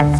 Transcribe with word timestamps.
Tervetuloa 0.00 0.16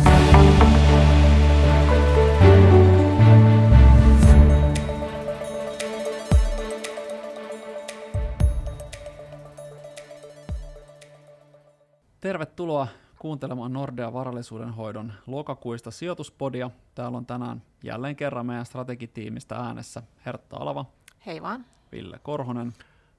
kuuntelemaan 13.19 13.73
Nordea 13.73 14.13
varallisuuden 14.13 14.71
hoidon 14.71 15.13
lokakuista 15.27 15.91
sijoituspodia. 15.91 16.71
Täällä 16.95 17.19
on 17.19 17.27
tänään 17.27 17.63
jälleen 17.85 18.17
kerran 18.17 18.47
meidän 18.47 18.67
strategitiimistä 18.67 19.57
äänessä 19.57 20.03
Hertta 20.27 20.57
Alava. 20.57 20.85
Hei 21.27 21.43
vaan. 21.43 21.65
Ville 21.93 22.19
Korhonen. 22.23 22.73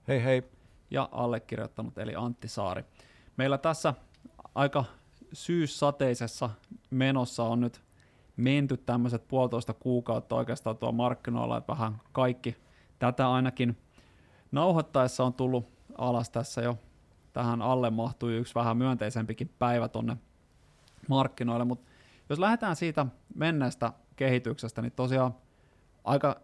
Hei 0.07 0.23
hei. 0.23 0.43
Ja 0.91 1.09
allekirjoittanut 1.11 1.97
eli 1.97 2.15
Antti 2.15 2.47
Saari. 2.47 2.85
Meillä 3.37 3.57
tässä 3.57 3.93
aika 4.55 4.85
syyssateisessa 5.33 6.49
menossa 6.89 7.43
on 7.43 7.59
nyt 7.59 7.81
menty 8.37 8.77
tämmöiset 8.77 9.27
puolitoista 9.27 9.73
kuukautta 9.73 10.35
oikeastaan 10.35 10.77
tuo 10.77 10.91
markkinoilla, 10.91 11.57
että 11.57 11.73
vähän 11.73 12.01
kaikki 12.11 12.57
tätä 12.99 13.31
ainakin 13.31 13.77
nauhoittaessa 14.51 15.23
on 15.23 15.33
tullut 15.33 15.69
alas 15.97 16.29
tässä 16.29 16.61
jo 16.61 16.77
tähän 17.33 17.61
alle 17.61 17.89
mahtui 17.89 18.35
yksi 18.35 18.55
vähän 18.55 18.77
myönteisempikin 18.77 19.49
päivä 19.59 19.87
tonne 19.87 20.17
markkinoille, 21.07 21.65
mutta 21.65 21.91
jos 22.29 22.39
lähdetään 22.39 22.75
siitä 22.75 23.05
menneestä 23.35 23.93
kehityksestä, 24.15 24.81
niin 24.81 24.91
tosiaan 24.91 25.35
aika 26.03 26.41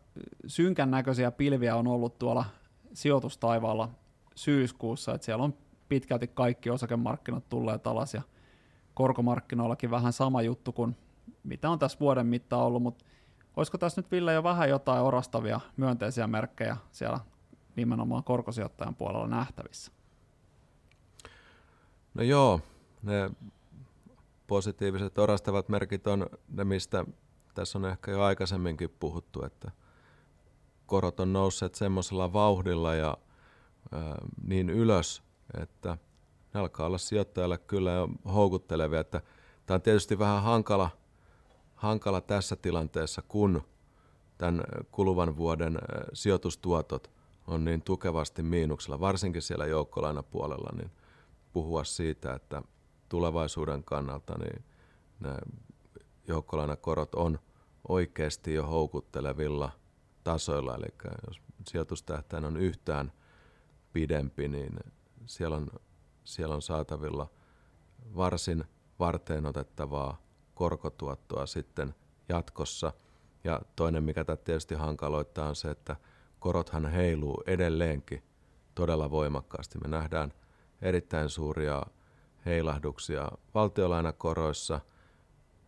synkän 0.47 0.91
näköisiä 0.91 1.31
pilviä 1.31 1.75
on 1.75 1.87
ollut 1.87 2.19
tuolla 2.19 2.45
sijoitustaivaalla 2.93 3.89
syyskuussa, 4.35 5.13
että 5.13 5.25
siellä 5.25 5.43
on 5.43 5.53
pitkälti 5.89 6.27
kaikki 6.27 6.69
osakemarkkinat 6.69 7.49
tulleet 7.49 7.87
alas 7.87 8.13
ja 8.13 8.21
korkomarkkinoillakin 8.97 9.91
vähän 9.91 10.13
sama 10.13 10.41
juttu 10.41 10.71
kuin 10.71 10.97
mitä 11.43 11.69
on 11.69 11.79
tässä 11.79 11.99
vuoden 11.99 12.27
mittaan 12.27 12.63
ollut, 12.63 12.83
mutta 12.83 13.05
olisiko 13.55 13.77
tässä 13.77 14.01
nyt 14.01 14.11
Ville 14.11 14.33
jo 14.33 14.43
vähän 14.43 14.69
jotain 14.69 15.01
orastavia 15.01 15.59
myönteisiä 15.77 16.27
merkkejä 16.27 16.77
siellä 16.91 17.19
nimenomaan 17.75 18.23
korkosijoittajan 18.23 18.95
puolella 18.95 19.27
nähtävissä? 19.27 19.91
No 22.13 22.23
joo, 22.23 22.61
ne 23.03 23.29
positiiviset 24.47 25.17
orastavat 25.17 25.69
merkit 25.69 26.07
on 26.07 26.27
ne, 26.49 26.63
mistä 26.63 27.05
tässä 27.53 27.77
on 27.77 27.85
ehkä 27.85 28.11
jo 28.11 28.23
aikaisemminkin 28.23 28.95
puhuttu, 28.99 29.45
että 29.45 29.71
korot 30.85 31.19
on 31.19 31.33
nousseet 31.33 31.75
semmoisella 31.75 32.33
vauhdilla 32.33 32.95
ja 32.95 33.17
niin 34.43 34.69
ylös, 34.69 35.23
että 35.61 35.97
ne 36.53 36.59
alkaa 36.59 36.85
olla 36.87 36.97
sijoittajalle 36.97 37.57
kyllä 37.57 37.91
jo 37.91 38.09
houkuttelevia. 38.33 38.99
Että 38.99 39.21
tämä 39.65 39.75
on 39.75 39.81
tietysti 39.81 40.19
vähän 40.19 40.43
hankala, 40.43 40.89
hankala 41.75 42.21
tässä 42.21 42.55
tilanteessa, 42.55 43.21
kun 43.27 43.61
tämän 44.37 44.63
kuluvan 44.91 45.37
vuoden 45.37 45.79
sijoitustuotot 46.13 47.11
on 47.47 47.65
niin 47.65 47.81
tukevasti 47.81 48.43
miinuksella, 48.43 48.99
varsinkin 48.99 49.41
siellä 49.41 49.65
joukkolainapuolella, 49.65 50.69
niin– 50.77 50.91
puhua 51.57 51.83
siitä, 51.83 52.33
että 52.33 52.63
tulevaisuuden 53.09 53.83
kannalta 53.83 54.37
niin 54.37 54.63
nämä 55.19 55.37
joukkolainakorot 56.27 57.15
on 57.15 57.39
oikeasti 57.87 58.53
jo 58.53 58.63
houkuttelevilla 58.67 59.71
tasoilla, 60.23 60.75
eli 60.75 60.85
jos 61.27 61.41
sijoitustähtäin 61.67 62.45
on 62.45 62.57
yhtään 62.57 63.11
pidempi, 63.93 64.47
niin 64.47 64.79
siellä 65.25 65.57
on, 65.57 65.67
siellä 66.27 66.55
on 66.55 66.61
saatavilla 66.61 67.27
varsin 68.15 68.63
varteen 68.99 69.45
otettavaa 69.45 70.21
korkotuottoa 70.55 71.45
sitten 71.45 71.95
jatkossa. 72.29 72.93
Ja 73.43 73.61
toinen, 73.75 74.03
mikä 74.03 74.23
tätä 74.23 74.43
tietysti 74.43 74.75
hankaloittaa, 74.75 75.49
on 75.49 75.55
se, 75.55 75.71
että 75.71 75.95
korothan 76.39 76.85
heiluu 76.85 77.43
edelleenkin 77.47 78.23
todella 78.75 79.11
voimakkaasti. 79.11 79.77
Me 79.77 79.87
nähdään– 79.87 80.33
erittäin 80.81 81.29
suuria 81.29 81.83
heilahduksia 82.45 83.31
valtiolainakoroissa. 83.53 84.79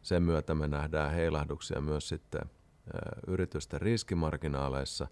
Sen 0.02 0.24
myötä 0.24 0.56
me 0.56 0.68
nähdään 0.68 1.12
heilahduksia 1.12 1.82
myös 1.82 2.10
sitten 2.10 2.42
yritysten 3.28 3.82
riskimarginaaleissa. 3.82 5.08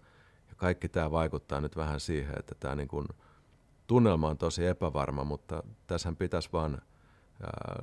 Ja 0.48 0.54
kaikki 0.56 0.88
tämä 0.88 1.10
vaikuttaa 1.10 1.60
nyt 1.60 1.76
vähän 1.76 2.00
siihen, 2.00 2.34
että 2.38 2.54
tämä 2.60 2.76
niin 2.76 2.88
kuin 2.88 3.06
tunnelma 3.88 4.28
on 4.28 4.38
tosi 4.38 4.66
epävarma, 4.66 5.24
mutta 5.24 5.62
tässä 5.86 6.12
pitäisi 6.18 6.48
vaan 6.52 6.82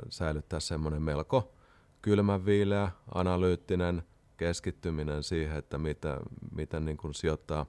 säilyttää 0.09 0.59
semmoinen 0.59 1.01
melko 1.01 1.53
kylmänviileä, 2.01 2.91
analyyttinen 3.15 4.03
keskittyminen 4.37 5.23
siihen, 5.23 5.57
että 5.57 5.77
mitä, 5.77 6.19
miten 6.51 6.85
niin 6.85 6.97
kuin 6.97 7.13
sijoittaa 7.13 7.65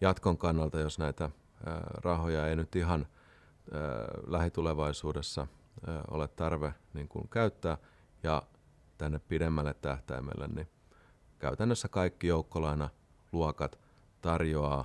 jatkon 0.00 0.38
kannalta, 0.38 0.80
jos 0.80 0.98
näitä 0.98 1.30
rahoja 2.04 2.46
ei 2.48 2.56
nyt 2.56 2.76
ihan– 2.76 3.06
lähitulevaisuudessa 4.26 5.46
ole 6.10 6.28
tarve 6.28 6.74
niin 6.94 7.08
kuin 7.08 7.28
käyttää. 7.28 7.78
Ja 8.22 8.42
tänne 8.98 9.18
pidemmälle 9.18 9.74
tähtäimelle, 9.74 10.48
niin 10.48 10.68
käytännössä 11.38 11.88
kaikki 11.88 12.26
joukkolaina 12.26 12.88
luokat 13.32 13.78
tarjoaa 14.20 14.84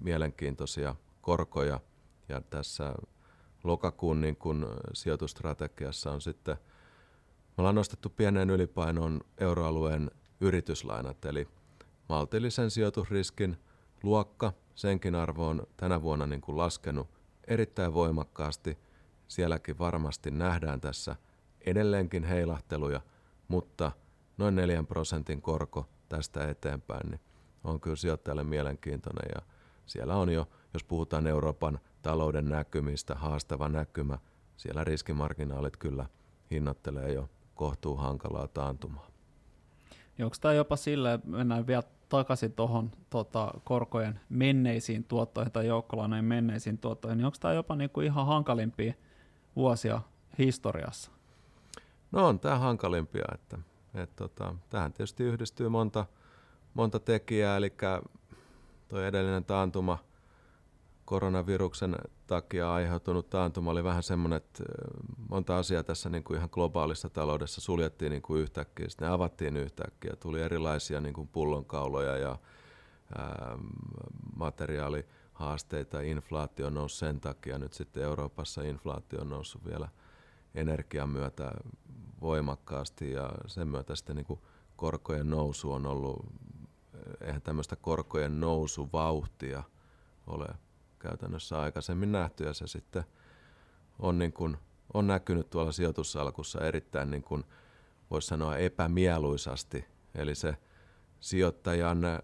mielenkiintoisia 0.00 0.94
korkoja 1.26 1.80
ja 2.28 2.40
tässä 2.40 2.94
lokakuun 3.64 4.20
niin 4.20 4.36
kun 4.36 4.66
sijoitustrategiassa 4.92 6.10
on 6.10 6.20
sitten, 6.20 6.56
me 7.46 7.54
ollaan 7.58 7.74
nostettu 7.74 8.08
pieneen 8.08 8.50
ylipainoon 8.50 9.20
euroalueen 9.38 10.10
yrityslainat, 10.40 11.24
eli 11.24 11.48
maltillisen 12.08 12.70
sijoitusriskin 12.70 13.56
luokka, 14.02 14.52
senkin 14.74 15.14
arvo 15.14 15.48
on 15.48 15.66
tänä 15.76 16.02
vuonna 16.02 16.26
niin 16.26 16.40
kuin 16.40 16.58
laskenut 16.58 17.08
erittäin 17.46 17.94
voimakkaasti. 17.94 18.78
Sielläkin 19.28 19.78
varmasti 19.78 20.30
nähdään 20.30 20.80
tässä 20.80 21.16
edelleenkin 21.60 22.24
heilahteluja, 22.24 23.00
mutta 23.48 23.92
noin 24.38 24.56
4 24.56 24.82
prosentin 24.82 25.42
korko 25.42 25.88
tästä 26.08 26.48
eteenpäin 26.48 27.10
niin 27.10 27.20
on 27.64 27.80
kyllä 27.80 27.96
sijoittajalle 27.96 28.44
mielenkiintoinen 28.44 29.28
ja 29.34 29.55
siellä 29.86 30.16
on 30.16 30.32
jo, 30.32 30.48
jos 30.74 30.84
puhutaan 30.84 31.26
Euroopan 31.26 31.78
talouden 32.02 32.48
näkymistä, 32.48 33.14
haastava 33.14 33.68
näkymä, 33.68 34.18
siellä 34.56 34.84
riskimarginaalit 34.84 35.76
kyllä 35.76 36.06
hinnoittelee 36.50 37.12
jo 37.12 37.30
kohtuu 37.54 37.96
hankalaa 37.96 38.48
taantumaa. 38.48 39.06
Onko 40.22 40.36
tämä 40.40 40.54
jopa 40.54 40.76
sille, 40.76 41.20
mennään 41.24 41.66
vielä 41.66 41.82
takaisin 42.08 42.52
tuohon 42.52 42.90
tota, 43.10 43.54
korkojen 43.64 44.20
menneisiin 44.28 45.04
tuottoihin 45.04 45.52
tai 45.52 45.66
joukkolainojen 45.66 46.24
menneisiin 46.24 46.78
tuottoihin, 46.78 47.18
niin 47.18 47.26
onko 47.26 47.38
tämä 47.40 47.54
jopa 47.54 47.76
niinku 47.76 48.00
ihan 48.00 48.26
hankalimpia 48.26 48.94
vuosia 49.56 50.00
historiassa? 50.38 51.10
No 52.12 52.26
on 52.28 52.40
tämä 52.40 52.58
hankalimpia, 52.58 53.24
että 53.34 53.58
et, 53.94 54.16
tota, 54.16 54.54
tähän 54.70 54.92
tietysti 54.92 55.24
yhdistyy 55.24 55.68
monta, 55.68 56.06
monta 56.74 57.00
tekijää, 57.00 57.56
eli 57.56 57.72
tuo 58.88 59.00
edellinen 59.00 59.44
taantuma– 59.44 59.98
koronaviruksen 61.06 61.96
takia 62.26 62.72
aiheutunut 62.74 63.30
taantuma 63.30 63.70
oli 63.70 63.84
vähän 63.84 64.02
semmoinen, 64.02 64.36
että 64.36 64.64
monta 65.28 65.58
asiaa 65.58 65.82
tässä 65.82 66.08
niin 66.08 66.24
kuin 66.24 66.36
ihan 66.36 66.48
globaalissa 66.52 67.08
taloudessa 67.08 67.60
suljettiin 67.60 68.10
niin 68.10 68.22
kuin 68.22 68.42
yhtäkkiä, 68.42 68.88
sitten 68.88 69.08
ne 69.08 69.14
avattiin 69.14 69.56
yhtäkkiä, 69.56 70.16
tuli 70.20 70.42
erilaisia 70.42 71.00
niin 71.00 71.14
kuin 71.14 71.28
pullonkauloja 71.28 72.16
ja 72.16 72.38
ää, 73.18 73.58
materiaalihaasteita, 74.36 76.00
inflaatio 76.00 76.70
nousi 76.70 76.96
sen 76.96 77.20
takia, 77.20 77.58
nyt 77.58 77.72
sitten 77.72 78.02
Euroopassa 78.02 78.62
inflaatio 78.62 79.20
on 79.20 79.28
noussut 79.28 79.64
vielä 79.66 79.88
energian 80.54 81.08
myötä 81.08 81.52
voimakkaasti 82.20 83.12
ja 83.12 83.30
sen 83.46 83.68
myötä 83.68 83.96
sitten 83.96 84.16
niin 84.16 84.26
kuin 84.26 84.40
korkojen 84.76 85.30
nousu 85.30 85.72
on 85.72 85.86
ollut, 85.86 86.26
eihän 87.20 87.42
tämmöistä 87.42 87.76
korkojen 87.76 88.40
nousuvauhtia 88.40 89.62
ole 90.26 90.46
käytännössä 90.98 91.60
aikaisemmin 91.60 92.12
nähty 92.12 92.44
ja 92.44 92.54
se 92.54 92.66
sitten 92.66 93.04
on, 93.98 94.18
niin 94.18 94.32
kuin, 94.32 94.56
on 94.94 95.06
näkynyt 95.06 95.50
tuolla 95.50 95.72
sijoitussalkussa 95.72 96.60
erittäin 96.60 97.10
niin 97.10 97.22
kuin, 97.22 97.44
voisi 98.10 98.28
sanoa 98.28 98.56
epämieluisasti. 98.56 99.84
Eli 100.14 100.34
se 100.34 100.56
sijoittajan 101.20 102.04
ää, 102.04 102.22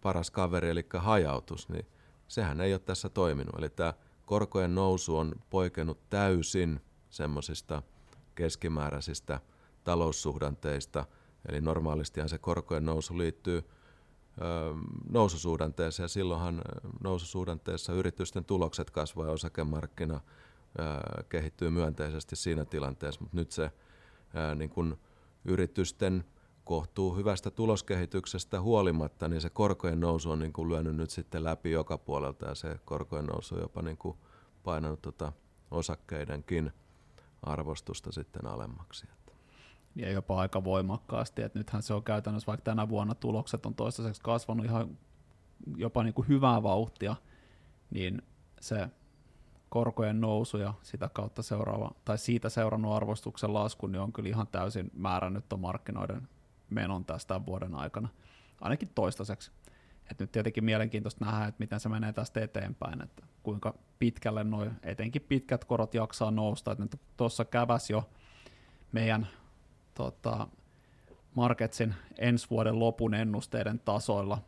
paras 0.00 0.30
kaveri, 0.30 0.70
eli 0.70 0.86
hajautus, 0.98 1.68
niin 1.68 1.86
sehän 2.28 2.60
ei 2.60 2.72
ole 2.72 2.78
tässä 2.78 3.08
toiminut. 3.08 3.54
Eli 3.58 3.68
tämä 3.68 3.94
korkojen 4.26 4.74
nousu 4.74 5.16
on 5.16 5.32
poikennut 5.50 6.10
täysin 6.10 6.80
semmoisista 7.10 7.82
keskimääräisistä 8.34 9.40
taloussuhdanteista. 9.84 11.04
Eli 11.48 11.60
normaalistihan 11.60 12.28
se 12.28 12.38
korkojen 12.38 12.84
nousu 12.84 13.18
liittyy 13.18 13.64
noususuhdanteeseen 15.10 16.04
ja 16.04 16.08
silloinhan 16.08 16.62
noususuhdanteessa 17.00 17.92
yritysten 17.92 18.44
tulokset 18.44 18.90
kasvaa 18.90 19.26
ja 19.26 19.32
osakemarkkina 19.32 20.20
kehittyy 21.28 21.70
myönteisesti 21.70 22.36
siinä 22.36 22.64
tilanteessa, 22.64 23.20
mutta 23.20 23.36
nyt 23.36 23.52
se 23.52 23.70
niin 24.56 24.70
kun 24.70 24.98
yritysten 25.44 26.24
kohtuu 26.64 27.16
hyvästä 27.16 27.50
tuloskehityksestä 27.50 28.60
huolimatta, 28.60 29.28
niin 29.28 29.40
se 29.40 29.50
korkojen 29.50 30.00
nousu 30.00 30.30
on 30.30 30.38
niin 30.38 30.52
kuin 30.52 30.68
lyönyt 30.68 30.96
nyt 30.96 31.10
sitten 31.10 31.44
läpi 31.44 31.70
joka 31.70 31.98
puolelta 31.98 32.46
ja 32.46 32.54
se 32.54 32.80
korkojen 32.84 33.26
nousu 33.26 33.54
on 33.54 33.60
jopa 33.60 33.82
niin 33.82 33.96
kuin 33.96 34.18
painanut 34.64 35.02
tota 35.02 35.32
osakkeidenkin 35.70 36.72
arvostusta 37.42 38.12
sitten 38.12 38.46
alemmaksi. 38.46 39.06
Ja 39.96 40.12
jopa 40.12 40.40
aika 40.40 40.64
voimakkaasti, 40.64 41.42
että 41.42 41.58
nythän 41.58 41.82
se 41.82 41.94
on 41.94 42.02
käytännössä, 42.02 42.46
vaikka 42.46 42.64
tänä 42.64 42.88
vuonna 42.88 43.14
tulokset 43.14 43.66
on 43.66 43.74
toistaiseksi 43.74 44.22
kasvanut 44.22 44.66
ihan 44.66 44.98
jopa 45.76 46.02
niin 46.02 46.14
kuin 46.14 46.28
hyvää 46.28 46.62
vauhtia, 46.62 47.16
niin 47.90 48.22
se 48.60 48.88
korkojen 49.68 50.20
nousu 50.20 50.58
ja 50.58 50.74
sitä 50.82 51.10
kautta 51.12 51.42
seuraava, 51.42 51.90
tai 52.04 52.18
siitä 52.18 52.48
seurannut 52.48 52.92
arvostuksen 52.92 53.54
lasku, 53.54 53.86
niin 53.86 54.00
on 54.00 54.12
kyllä 54.12 54.28
ihan 54.28 54.46
täysin 54.46 54.90
määrännyt 54.94 55.48
tuon 55.48 55.60
markkinoiden 55.60 56.28
menon 56.70 57.04
tästä 57.04 57.46
vuoden 57.46 57.74
aikana, 57.74 58.08
ainakin 58.60 58.90
toistaiseksi. 58.94 59.50
Et 60.10 60.20
nyt 60.20 60.32
tietenkin 60.32 60.64
mielenkiintoista 60.64 61.24
nähdä, 61.24 61.46
että 61.46 61.58
miten 61.58 61.80
se 61.80 61.88
menee 61.88 62.12
tästä 62.12 62.40
eteenpäin, 62.40 63.02
että 63.02 63.22
kuinka 63.42 63.74
pitkälle 63.98 64.44
noin 64.44 64.70
etenkin 64.82 65.22
pitkät 65.22 65.64
korot 65.64 65.94
jaksaa 65.94 66.30
nousta. 66.30 66.72
Että 66.72 66.98
tuossa 67.16 67.44
käväs 67.44 67.90
jo 67.90 68.10
meidän 68.92 69.28
tota, 69.96 70.48
Marketsin 71.34 71.94
ensi 72.18 72.50
vuoden 72.50 72.78
lopun 72.78 73.14
ennusteiden 73.14 73.78
tasoilla 73.78 74.38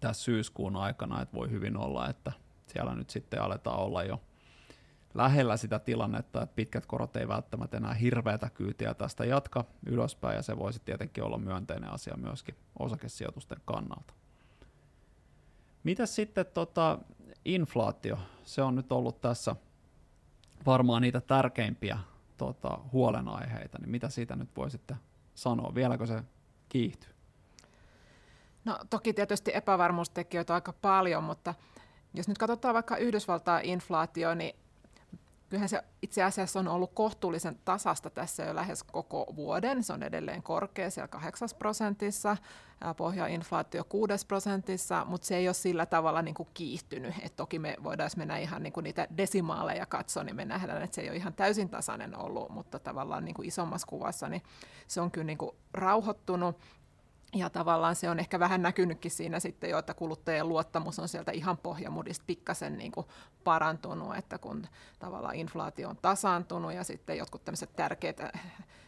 tässä 0.00 0.22
syyskuun 0.22 0.76
aikana, 0.76 1.22
että 1.22 1.36
voi 1.36 1.50
hyvin 1.50 1.76
olla, 1.76 2.08
että 2.08 2.32
siellä 2.66 2.94
nyt 2.94 3.10
sitten 3.10 3.42
aletaan 3.42 3.78
olla 3.78 4.02
jo 4.02 4.20
lähellä 5.14 5.56
sitä 5.56 5.78
tilannetta, 5.78 6.42
että 6.42 6.54
pitkät 6.56 6.86
korot 6.86 7.16
ei 7.16 7.28
välttämättä 7.28 7.76
enää 7.76 7.94
hirveätä 7.94 8.50
kyytiä 8.50 8.94
tästä 8.94 9.24
jatka 9.24 9.64
ylöspäin, 9.86 10.36
ja 10.36 10.42
se 10.42 10.58
voisi 10.58 10.82
tietenkin 10.84 11.24
olla 11.24 11.38
myönteinen 11.38 11.92
asia 11.92 12.16
myöskin 12.16 12.54
osakesijoitusten 12.78 13.60
kannalta. 13.64 14.14
Mitäs 15.84 16.14
sitten 16.14 16.46
tota, 16.54 16.98
inflaatio? 17.44 18.18
Se 18.44 18.62
on 18.62 18.76
nyt 18.76 18.92
ollut 18.92 19.20
tässä 19.20 19.56
varmaan 20.66 21.02
niitä 21.02 21.20
tärkeimpiä 21.20 21.98
tota, 22.36 22.78
huolenaiheita, 22.92 23.78
niin 23.78 23.90
mitä 23.90 24.08
siitä 24.08 24.36
nyt 24.36 24.56
voisitte 24.56 24.96
sanoa? 25.34 25.74
Vieläkö 25.74 26.06
se 26.06 26.22
kiihtyy? 26.68 27.14
No 28.64 28.78
toki 28.90 29.12
tietysti 29.14 29.50
epävarmuustekijöitä 29.54 30.52
on 30.52 30.54
aika 30.54 30.72
paljon, 30.72 31.24
mutta 31.24 31.54
jos 32.14 32.28
nyt 32.28 32.38
katsotaan 32.38 32.74
vaikka 32.74 32.96
Yhdysvaltain 32.96 33.64
inflaatio, 33.64 34.34
niin 34.34 34.56
kyllähän 35.50 35.68
se 35.68 35.82
itse 36.02 36.22
asiassa 36.22 36.60
on 36.60 36.68
ollut 36.68 36.90
kohtuullisen 36.94 37.58
tasasta 37.64 38.10
tässä 38.10 38.42
jo 38.42 38.54
lähes 38.54 38.82
koko 38.82 39.26
vuoden. 39.36 39.84
Se 39.84 39.92
on 39.92 40.02
edelleen 40.02 40.42
korkea 40.42 40.90
siellä 40.90 41.08
8 41.08 41.48
prosentissa, 41.58 42.36
pohjainflaatio 42.96 43.84
6 43.84 44.26
prosentissa, 44.26 45.04
mutta 45.04 45.26
se 45.26 45.36
ei 45.36 45.48
ole 45.48 45.54
sillä 45.54 45.86
tavalla 45.86 46.22
niin 46.22 46.34
kuin 46.34 46.48
kiihtynyt. 46.54 47.14
Et 47.22 47.36
toki 47.36 47.58
me 47.58 47.76
voidaan 47.82 48.10
mennä 48.16 48.38
ihan 48.38 48.62
niin 48.62 48.72
kuin 48.72 48.84
niitä 48.84 49.08
desimaaleja 49.16 49.86
katsoa, 49.86 50.24
niin 50.24 50.36
me 50.36 50.44
nähdään, 50.44 50.82
että 50.82 50.94
se 50.94 51.00
ei 51.00 51.08
ole 51.08 51.16
ihan 51.16 51.34
täysin 51.34 51.68
tasainen 51.68 52.18
ollut, 52.18 52.50
mutta 52.50 52.78
tavallaan 52.78 53.24
niin 53.24 53.34
kuin 53.34 53.48
isommassa 53.48 53.86
kuvassa 53.86 54.28
niin 54.28 54.42
se 54.86 55.00
on 55.00 55.10
kyllä 55.10 55.24
niin 55.24 55.38
kuin 55.38 55.56
rauhoittunut. 55.72 56.58
Ja 57.34 57.50
tavallaan 57.50 57.96
se 57.96 58.10
on 58.10 58.18
ehkä 58.18 58.40
vähän 58.40 58.62
näkynytkin 58.62 59.10
siinä 59.10 59.40
sitten 59.40 59.70
jo, 59.70 59.78
että 59.78 59.94
kuluttajien 59.94 60.48
luottamus 60.48 60.98
on 60.98 61.08
sieltä 61.08 61.32
ihan 61.32 61.58
pohjamudista 61.58 62.24
pikkasen 62.26 62.78
niin 62.78 62.92
kuin 62.92 63.06
parantunut, 63.44 64.16
että 64.16 64.38
kun 64.38 64.66
tavallaan 64.98 65.34
inflaatio 65.34 65.88
on 65.88 65.98
tasaantunut 66.02 66.72
ja 66.72 66.84
sitten 66.84 67.18
jotkut 67.18 67.44
tämmöiset 67.44 67.76
tärkeät, 67.76 68.20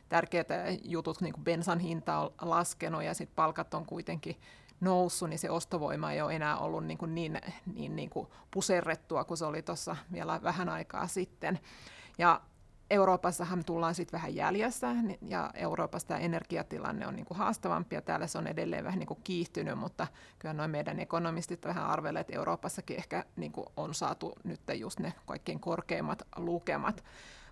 tärkeät 0.08 0.48
jutut, 0.84 1.20
niin 1.20 1.34
kuin 1.34 1.44
bensan 1.44 1.78
hinta 1.78 2.18
on 2.18 2.32
laskenut 2.40 3.02
ja 3.02 3.14
sitten 3.14 3.36
palkat 3.36 3.74
on 3.74 3.86
kuitenkin 3.86 4.40
noussut, 4.80 5.28
niin 5.28 5.38
se 5.38 5.50
ostovoima 5.50 6.12
ei 6.12 6.22
ole 6.22 6.34
enää 6.34 6.58
ollut 6.58 6.84
niin, 6.84 6.98
kuin 6.98 7.14
niin, 7.14 7.40
niin, 7.74 7.96
niin 7.96 8.10
kuin 8.10 8.28
puserrettua 8.50 9.24
kuin 9.24 9.38
se 9.38 9.44
oli 9.44 9.62
tuossa 9.62 9.96
vielä 10.12 10.40
vähän 10.42 10.68
aikaa 10.68 11.06
sitten. 11.06 11.58
Ja 12.18 12.40
Euroopassahan 12.90 13.64
tullaan 13.64 13.94
sitten 13.94 14.18
vähän 14.18 14.34
jäljessä, 14.34 14.86
ja 15.22 15.50
Euroopassa 15.54 16.08
tämä 16.08 16.20
energiatilanne 16.20 17.06
on 17.06 17.16
niinku 17.16 17.34
haastavampi, 17.34 17.94
ja 17.94 18.02
täällä 18.02 18.26
se 18.26 18.38
on 18.38 18.46
edelleen 18.46 18.84
vähän 18.84 18.98
niinku 18.98 19.18
kiihtynyt, 19.24 19.78
mutta 19.78 20.06
kyllä 20.38 20.52
noin 20.52 20.70
meidän 20.70 21.00
ekonomistit 21.00 21.64
vähän 21.64 21.86
arvelee, 21.86 22.20
että 22.20 22.36
Euroopassakin 22.36 22.96
ehkä 22.96 23.24
niinku 23.36 23.64
on 23.76 23.94
saatu 23.94 24.32
nyt 24.44 24.60
just 24.74 25.00
ne 25.00 25.12
kaikkein 25.26 25.60
korkeimmat 25.60 26.22
lukemat. 26.36 27.04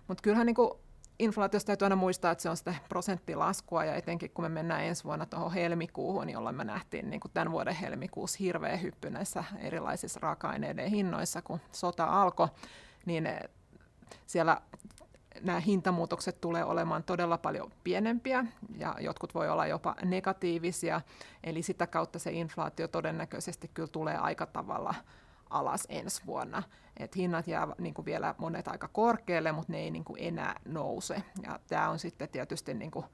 Mutta 0.07 0.21
kyllähän 0.21 0.45
niinku 0.45 0.79
inflaatiosta 1.19 1.67
täytyy 1.67 1.85
aina 1.85 1.95
muistaa, 1.95 2.31
että 2.31 2.41
se 2.41 2.49
on 2.49 2.57
sitä 2.57 2.75
prosenttilaskua, 2.89 3.85
ja 3.85 3.95
etenkin 3.95 4.31
kun 4.31 4.45
me 4.45 4.49
mennään 4.49 4.83
ensi 4.83 5.03
vuonna 5.03 5.25
tuohon 5.25 5.53
helmikuuhun, 5.53 6.29
jolloin 6.29 6.55
me 6.55 6.63
nähtiin 6.63 7.09
niin 7.09 7.19
kuin 7.19 7.31
tämän 7.33 7.51
vuoden 7.51 7.75
helmikuussa 7.75 8.37
hirveä 8.39 8.77
hyppy 8.77 9.09
näissä 9.09 9.43
erilaisissa 9.57 10.19
raaka-aineiden 10.19 10.89
hinnoissa, 10.89 11.41
kun 11.41 11.59
sota 11.71 12.05
alkoi, 12.05 12.47
niin 13.05 13.27
siellä 14.25 14.61
nämä 15.41 15.59
hintamuutokset 15.59 16.41
tulee 16.41 16.63
olemaan 16.63 17.03
todella 17.03 17.37
paljon 17.37 17.71
pienempiä 17.83 18.45
ja 18.77 18.95
jotkut 18.99 19.35
voi 19.35 19.49
olla 19.49 19.67
jopa 19.67 19.95
negatiivisia, 20.05 21.01
eli 21.43 21.61
sitä 21.61 21.87
kautta 21.87 22.19
se 22.19 22.31
inflaatio 22.31 22.87
todennäköisesti 22.87 23.71
kyllä 23.73 23.87
tulee 23.87 24.17
aika 24.17 24.45
tavalla 24.45 24.95
alas 25.49 25.85
ensi 25.89 26.21
vuonna. 26.25 26.63
Et 26.97 27.15
hinnat 27.15 27.47
jää 27.47 27.67
niin 27.77 27.93
kuin 27.93 28.05
vielä 28.05 28.35
monet 28.37 28.67
aika 28.67 28.87
korkealle, 28.87 29.51
mutta 29.51 29.71
ne 29.71 29.79
ei 29.79 29.91
niin 29.91 30.03
kuin 30.03 30.23
enää 30.23 30.59
nouse. 30.65 31.23
Ja 31.43 31.59
tämä 31.67 31.89
on 31.89 31.99
sitten 31.99 32.29
tietysti 32.29 32.73
niin 32.73 32.91
kuin 32.91 33.05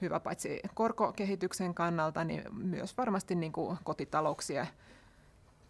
hyvä 0.00 0.20
paitsi 0.20 0.60
korkokehityksen 0.74 1.74
kannalta, 1.74 2.24
niin 2.24 2.44
myös 2.52 2.96
varmasti 2.96 3.34
niin 3.34 3.52
kuin 3.52 3.78
kotitalouksien 3.84 4.68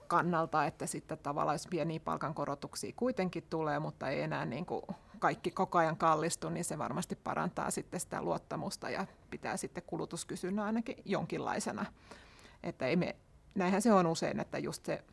kannalta, 0.07 0.67
että 0.67 0.87
sitten 0.87 1.19
tavallaan 1.19 1.55
jos 1.55 1.67
pieniä 1.71 2.01
palkankorotuksia 2.01 2.93
kuitenkin 2.97 3.45
tulee, 3.51 3.79
mutta 3.79 4.09
ei 4.09 4.23
enää 4.23 4.45
niin 4.45 4.67
kuin 4.67 4.83
kaikki 5.21 5.51
koko 5.51 5.79
ajan 5.79 5.97
kallistu, 5.97 6.49
niin 6.49 6.65
se 6.65 6.79
varmasti 6.79 7.17
parantaa 7.17 7.71
sitten 7.71 8.01
sitä 8.01 8.23
luottamusta 8.23 8.91
ja 8.91 9.07
pitää 9.31 9.57
sitten 9.57 9.83
kulutuskysynnän 9.87 10.67
ainakin 10.67 10.97
jonkinlaisena. 11.05 11.87
Että 12.63 12.87
ei 12.87 12.97
me, 12.97 13.17
näinhän 13.55 13.83
se 13.83 13.93
on 13.93 14.07
usein, 14.07 14.41
että 14.41 14.59
just 14.59 14.85
se 14.85 15.05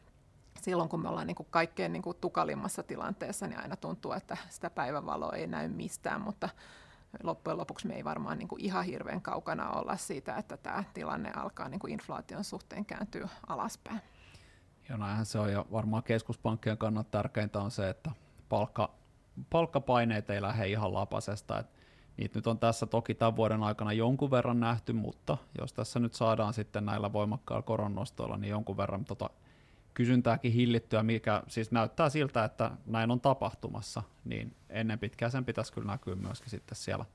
silloin 0.61 0.89
kun 0.89 1.01
me 1.01 1.09
ollaan 1.09 1.27
niin 1.27 1.35
kuin 1.35 1.47
kaikkein 1.49 1.93
niin 1.93 2.01
kuin 2.01 2.17
tukalimmassa 2.21 2.83
tilanteessa, 2.83 3.47
niin 3.47 3.59
aina 3.59 3.75
tuntuu, 3.75 4.11
että 4.11 4.37
sitä 4.49 4.69
päivänvaloa 4.69 5.35
ei 5.35 5.47
näy 5.47 5.67
mistään, 5.67 6.21
mutta 6.21 6.49
loppujen 7.23 7.57
lopuksi 7.57 7.87
me 7.87 7.95
ei 7.95 8.03
varmaan 8.03 8.37
niin 8.37 8.47
kuin 8.47 8.61
ihan 8.61 8.85
hirveän 8.85 9.21
kaukana 9.21 9.71
olla 9.71 9.97
siitä, 9.97 10.35
että 10.35 10.57
tämä 10.57 10.83
tilanne 10.93 11.31
alkaa 11.35 11.69
niin 11.69 11.79
kuin 11.79 11.93
inflaation 11.93 12.43
suhteen 12.43 12.85
kääntyä 12.85 13.29
alaspäin. 13.47 14.01
Joo, 14.89 14.97
näinhän 14.97 15.25
se 15.25 15.39
on, 15.39 15.51
ja 15.51 15.65
varmaan 15.71 16.03
keskuspankkien 16.03 16.77
kannalta 16.77 17.09
tärkeintä 17.11 17.59
on 17.59 17.71
se, 17.71 17.89
että 17.89 18.11
palkka, 18.49 18.96
palkkapaineet 19.49 20.29
ei 20.29 20.41
lähde 20.41 20.67
ihan 20.67 20.93
lapasesta, 20.93 21.59
että 21.59 21.77
niitä 22.17 22.39
nyt 22.39 22.47
on 22.47 22.59
tässä 22.59 22.85
toki 22.85 23.13
tämän 23.13 23.35
vuoden 23.35 23.63
aikana 23.63 23.93
jonkun 23.93 24.31
verran 24.31 24.59
nähty, 24.59 24.93
mutta 24.93 25.37
jos 25.59 25.73
tässä 25.73 25.99
nyt 25.99 26.13
saadaan 26.13 26.53
sitten 26.53 26.85
näillä 26.85 27.13
voimakkailla 27.13 27.61
koronnostoilla, 27.61 28.37
niin 28.37 28.49
jonkun 28.49 28.77
verran 28.77 29.05
tota 29.05 29.29
kysyntääkin 29.93 30.51
hillittyä, 30.51 31.03
mikä 31.03 31.43
siis 31.47 31.71
näyttää 31.71 32.09
siltä, 32.09 32.43
että 32.43 32.71
näin 32.85 33.11
on 33.11 33.21
tapahtumassa, 33.21 34.03
niin 34.25 34.55
ennen 34.69 34.99
pitkään 34.99 35.31
sen 35.31 35.45
pitäisi 35.45 35.73
kyllä 35.73 35.91
näkyä 35.91 36.15
myöskin 36.15 36.49
sitten 36.49 36.75
siellä 36.75 37.05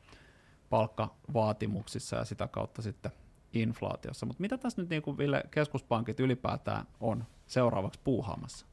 palkkavaatimuksissa 0.70 2.16
ja 2.16 2.24
sitä 2.24 2.48
kautta 2.48 2.82
sitten 2.82 3.12
inflaatiossa. 3.52 4.26
Mutta 4.26 4.40
mitä 4.40 4.58
tässä 4.58 4.82
nyt 4.82 4.90
niin 4.90 5.02
kuin 5.02 5.18
Ville, 5.18 5.42
keskuspankit 5.50 6.20
ylipäätään 6.20 6.86
on 7.00 7.24
seuraavaksi 7.46 8.00
puuhaamassa? 8.04 8.66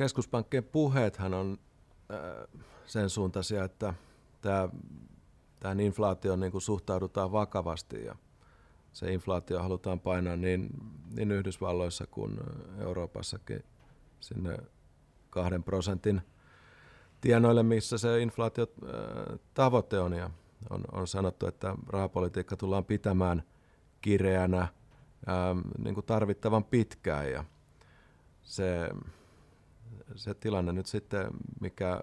Keskuspankkien 0.00 0.64
puheethan 0.64 1.34
on 1.34 1.58
äh, 2.12 2.62
sen 2.86 3.10
suuntaisia, 3.10 3.64
että 3.64 3.94
tähän 5.60 5.80
inflaatioon 5.80 6.40
niin 6.40 6.52
kuin 6.52 6.62
suhtaudutaan 6.62 7.32
vakavasti 7.32 8.04
ja 8.04 8.16
se 8.92 9.12
inflaatio 9.12 9.62
halutaan 9.62 10.00
painaa 10.00 10.36
niin, 10.36 10.68
niin 11.16 11.32
Yhdysvalloissa 11.32 12.06
kuin 12.06 12.40
Euroopassakin 12.78 13.64
sinne 14.20 14.58
kahden 15.30 15.62
prosentin 15.62 16.20
tienoille, 17.20 17.62
missä 17.62 17.98
se 17.98 18.22
inflaatio 18.22 18.66
äh, 19.58 20.04
on. 20.04 20.12
Ja 20.12 20.30
on, 20.70 20.84
on 20.92 21.06
sanottu, 21.06 21.46
että 21.46 21.76
rahapolitiikka 21.86 22.56
tullaan 22.56 22.84
pitämään 22.84 23.42
kireänä 24.00 24.68
ää, 25.26 25.56
niin 25.78 25.94
kuin 25.94 26.06
tarvittavan 26.06 26.64
pitkään 26.64 27.30
ja 27.30 27.44
se, 28.42 28.88
se 30.14 30.34
tilanne 30.34 30.72
nyt 30.72 30.86
sitten, 30.86 31.26
mikä, 31.60 32.00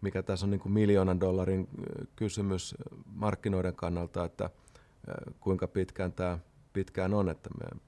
mikä 0.00 0.22
tässä 0.22 0.46
on 0.46 0.50
niin 0.50 0.60
kuin 0.60 0.72
miljoonan 0.72 1.20
dollarin 1.20 1.68
kysymys 2.16 2.74
markkinoiden 3.04 3.74
kannalta, 3.74 4.24
että 4.24 4.50
kuinka 5.40 5.68
pitkään 5.68 6.12
tämä 6.12 6.38
pitkään 6.72 7.14
on, 7.14 7.28
että 7.28 7.50
me 7.58 7.80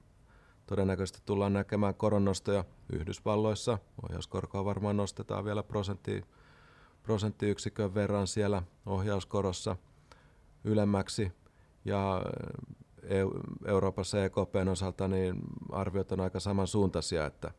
todennäköisesti 0.67 1.21
tullaan 1.25 1.53
näkemään 1.53 1.95
koronnostoja 1.95 2.65
Yhdysvalloissa. 2.93 3.77
Ohjauskorkoa 4.03 4.65
varmaan 4.65 4.97
nostetaan 4.97 5.45
vielä 5.45 5.63
prosentti, 5.63 6.25
prosenttiyksikön 7.03 7.93
verran 7.93 8.27
siellä 8.27 8.63
ohjauskorossa 8.85 9.75
ylemmäksi. 10.63 11.31
Ja 11.85 12.21
Euroopassa 13.65 14.23
EKPn 14.25 14.67
osalta 14.71 15.07
niin 15.07 15.35
arviot 15.71 16.11
on 16.11 16.19
aika 16.19 16.39
samansuuntaisia, 16.39 17.25
että, 17.25 17.51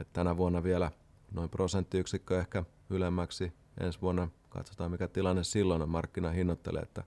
että 0.00 0.12
tänä 0.12 0.36
vuonna 0.36 0.62
vielä 0.62 0.90
noin 1.34 1.50
prosenttiyksikkö 1.50 2.38
ehkä 2.38 2.64
ylemmäksi. 2.90 3.52
Ensi 3.80 4.00
vuonna 4.00 4.28
katsotaan 4.48 4.90
mikä 4.90 5.08
tilanne 5.08 5.44
silloin 5.44 5.82
on. 5.82 5.88
Markkina 5.88 6.30
hinnoittelee, 6.30 6.82
että 6.82 7.04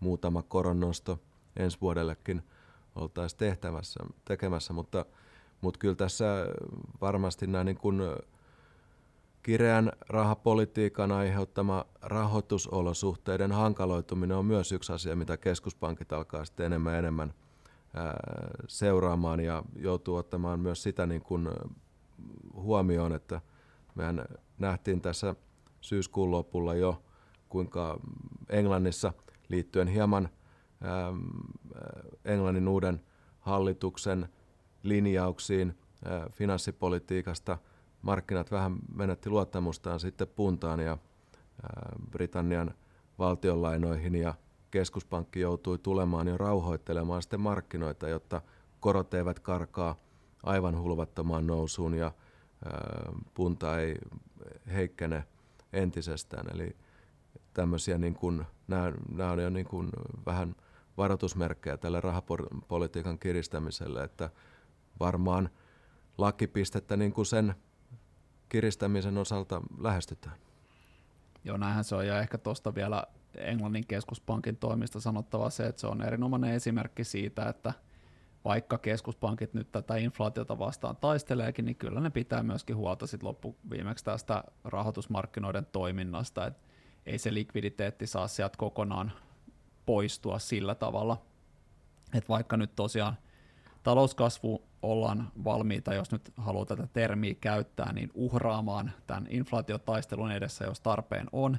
muutama 0.00 0.42
koronnosto 0.42 1.20
ensi 1.56 1.78
vuodellekin 1.80 2.42
oltaisiin 2.94 3.38
tehtävässä, 3.38 4.00
tekemässä, 4.24 4.72
mutta, 4.72 5.04
mutta 5.60 5.78
kyllä 5.78 5.94
tässä 5.94 6.46
varmasti 7.00 7.46
nämä 7.46 7.64
niin 7.64 7.76
kuin 7.76 8.00
kireän 9.42 9.92
rahapolitiikan 10.08 11.12
aiheuttama 11.12 11.84
rahoitusolosuhteiden 12.02 13.52
hankaloituminen 13.52 14.36
on 14.36 14.44
myös 14.44 14.72
yksi 14.72 14.92
asia, 14.92 15.16
mitä 15.16 15.36
keskuspankit 15.36 16.12
alkaa 16.12 16.44
sitten 16.44 16.66
enemmän 16.66 16.92
ja 16.92 16.98
enemmän 16.98 17.34
seuraamaan 18.68 19.40
ja 19.40 19.62
joutuu 19.76 20.16
ottamaan 20.16 20.60
myös 20.60 20.82
sitä 20.82 21.06
niin 21.06 21.22
kuin 21.22 21.48
huomioon, 22.54 23.12
että 23.12 23.40
mehän 23.96 24.24
nähtiin 24.58 25.00
tässä 25.00 25.34
syyskuun 25.80 26.30
lopulla 26.30 26.74
jo, 26.74 27.02
kuinka 27.48 28.00
Englannissa 28.48 29.12
liittyen 29.48 29.88
hieman 29.88 30.28
Englannin 32.24 32.68
uuden 32.68 33.00
hallituksen 33.40 34.28
linjauksiin 34.82 35.78
finanssipolitiikasta– 36.30 37.58
markkinat 38.06 38.50
vähän 38.50 38.76
menetti 38.94 39.30
luottamustaan 39.30 40.00
sitten 40.00 40.28
puntaan 40.28 40.80
ja 40.80 40.98
Britannian 42.10 42.74
valtionlainoihin 43.18 44.14
ja 44.14 44.34
keskuspankki 44.70 45.40
joutui 45.40 45.78
tulemaan 45.78 46.28
ja 46.28 46.36
rauhoittelemaan 46.36 47.22
sitten 47.22 47.40
markkinoita, 47.40 48.08
jotta 48.08 48.42
korot 48.80 49.14
eivät 49.14 49.40
karkaa 49.40 49.96
aivan 50.42 50.80
hulvattomaan 50.80 51.46
nousuun 51.46 51.94
ja 51.94 52.12
punta 53.34 53.80
ei 53.80 53.96
heikkene 54.72 55.24
entisestään. 55.72 56.46
Eli 56.54 56.76
tämmöisiä, 57.54 57.98
niin 57.98 58.14
kuin, 58.14 58.46
nämä, 58.68 58.92
nämä 59.08 59.30
on 59.30 59.42
jo 59.42 59.50
niin 59.50 59.66
kuin 59.66 59.90
vähän 60.26 60.56
varoitusmerkkejä 60.96 61.76
tälle 61.76 62.00
rahapolitiikan 62.00 63.18
kiristämiselle, 63.18 64.04
että 64.04 64.30
varmaan 65.00 65.50
lakipistettä 66.18 66.96
niin 66.96 67.12
kuin 67.12 67.26
sen 67.26 67.54
kiristämisen 68.48 69.18
osalta 69.18 69.62
lähestytään. 69.78 70.36
Joo, 71.44 71.56
näinhän 71.56 71.84
se 71.84 71.94
on, 71.94 72.06
ja 72.06 72.20
ehkä 72.20 72.38
tuosta 72.38 72.74
vielä 72.74 73.04
Englannin 73.34 73.86
keskuspankin 73.86 74.56
toimista 74.56 75.00
sanottava 75.00 75.50
se, 75.50 75.66
että 75.66 75.80
se 75.80 75.86
on 75.86 76.02
erinomainen 76.02 76.54
esimerkki 76.54 77.04
siitä, 77.04 77.48
että 77.48 77.72
vaikka 78.46 78.78
keskuspankit 78.78 79.54
nyt 79.54 79.72
tätä 79.72 79.96
inflaatiota 79.96 80.58
vastaan 80.58 80.96
taisteleekin, 80.96 81.64
niin 81.64 81.76
kyllä 81.76 82.00
ne 82.00 82.10
pitää 82.10 82.42
myöskin 82.42 82.76
huolta 82.76 83.06
sit 83.06 83.22
loppuviimeksi 83.22 84.04
tästä 84.04 84.44
rahoitusmarkkinoiden 84.64 85.66
toiminnasta, 85.72 86.46
että 86.46 86.60
ei 87.06 87.18
se 87.18 87.34
likviditeetti 87.34 88.06
saa 88.06 88.28
sieltä 88.28 88.58
kokonaan 88.58 89.12
poistua 89.86 90.38
sillä 90.38 90.74
tavalla, 90.74 91.22
että 92.14 92.28
vaikka 92.28 92.56
nyt 92.56 92.76
tosiaan 92.76 93.16
talouskasvu 93.82 94.62
ollaan 94.82 95.32
valmiita, 95.44 95.94
jos 95.94 96.12
nyt 96.12 96.32
haluaa 96.36 96.66
tätä 96.66 96.88
termiä 96.92 97.34
käyttää, 97.40 97.92
niin 97.92 98.10
uhraamaan 98.14 98.92
tämän 99.06 99.26
inflaatiotaistelun 99.30 100.32
edessä, 100.32 100.64
jos 100.64 100.80
tarpeen 100.80 101.26
on, 101.32 101.58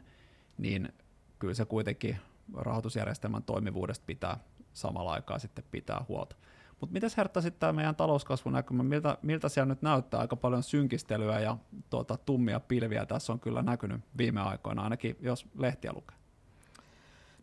niin 0.57 0.93
kyllä 1.39 1.53
se 1.53 1.65
kuitenkin 1.65 2.17
rahoitusjärjestelmän 2.57 3.43
toimivuudesta 3.43 4.05
pitää 4.05 4.37
samalla 4.73 5.11
aikaa 5.11 5.39
sitten 5.39 5.63
pitää 5.71 6.05
huolta. 6.09 6.35
Mutta 6.79 6.93
miten 6.93 7.09
Hertta 7.17 7.41
sitten 7.41 7.59
tämä 7.59 7.73
meidän 7.73 7.95
talouskasvunäkymä, 7.95 8.83
miltä, 8.83 9.17
miltä 9.21 9.49
siellä 9.49 9.69
nyt 9.69 9.81
näyttää? 9.81 10.19
Aika 10.19 10.35
paljon 10.35 10.63
synkistelyä 10.63 11.39
ja 11.39 11.57
tuota, 11.89 12.17
tummia 12.17 12.59
pilviä 12.59 13.05
tässä 13.05 13.33
on 13.33 13.39
kyllä 13.39 13.61
näkynyt 13.61 14.01
viime 14.17 14.41
aikoina, 14.41 14.83
ainakin 14.83 15.17
jos 15.19 15.45
lehtiä 15.57 15.93
lukee. 15.93 16.17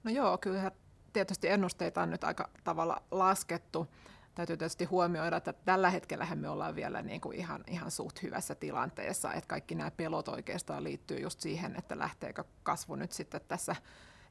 No 0.04 0.10
joo, 0.10 0.38
kyllä 0.38 0.70
tietysti 1.12 1.48
ennusteita 1.48 2.02
on 2.02 2.10
nyt 2.10 2.24
aika 2.24 2.50
tavalla 2.64 3.02
laskettu 3.10 3.88
täytyy 4.34 4.56
tietysti 4.56 4.84
huomioida, 4.84 5.36
että 5.36 5.52
tällä 5.52 5.90
hetkellä 5.90 6.26
me 6.34 6.48
ollaan 6.48 6.74
vielä 6.74 7.02
niin 7.02 7.20
kuin 7.20 7.36
ihan, 7.36 7.64
ihan 7.66 7.90
suht 7.90 8.22
hyvässä 8.22 8.54
tilanteessa, 8.54 9.32
että 9.32 9.48
kaikki 9.48 9.74
nämä 9.74 9.90
pelot 9.90 10.28
oikeastaan 10.28 10.84
liittyy 10.84 11.18
just 11.20 11.40
siihen, 11.40 11.76
että 11.76 11.98
lähteekö 11.98 12.44
kasvu 12.62 12.94
nyt 12.94 13.12
sitten 13.12 13.40
tässä 13.48 13.76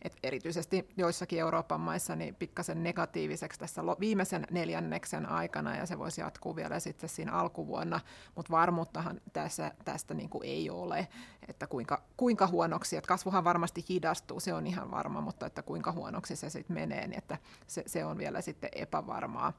et 0.03 0.17
erityisesti 0.23 0.89
joissakin 0.97 1.39
Euroopan 1.39 1.79
maissa 1.79 2.15
niin 2.15 2.35
pikkasen 2.35 2.83
negatiiviseksi 2.83 3.59
tässä 3.59 3.81
viimeisen 3.99 4.47
neljänneksen 4.51 5.29
aikana, 5.29 5.75
ja 5.75 5.85
se 5.85 5.99
voisi 5.99 6.21
jatkuu 6.21 6.55
vielä 6.55 6.79
sitten 6.79 7.09
siinä 7.09 7.31
alkuvuonna, 7.31 7.99
mutta 8.35 8.51
varmuuttahan 8.51 9.21
tässä, 9.33 9.71
tästä 9.85 10.13
niin 10.13 10.29
kuin 10.29 10.43
ei 10.45 10.69
ole, 10.69 11.07
että 11.47 11.67
kuinka, 11.67 12.01
kuinka 12.17 12.47
huonoksi, 12.47 12.97
että 12.97 13.07
kasvuhan 13.07 13.43
varmasti 13.43 13.85
hidastuu, 13.89 14.39
se 14.39 14.53
on 14.53 14.67
ihan 14.67 14.91
varma, 14.91 15.21
mutta 15.21 15.45
että 15.45 15.61
kuinka 15.61 15.91
huonoksi 15.91 16.35
se 16.35 16.49
sitten 16.49 16.73
menee, 16.73 17.07
niin 17.07 17.17
että 17.17 17.37
se, 17.67 17.83
se 17.85 18.05
on 18.05 18.17
vielä 18.17 18.41
sitten 18.41 18.69
epävarmaa. 18.75 19.53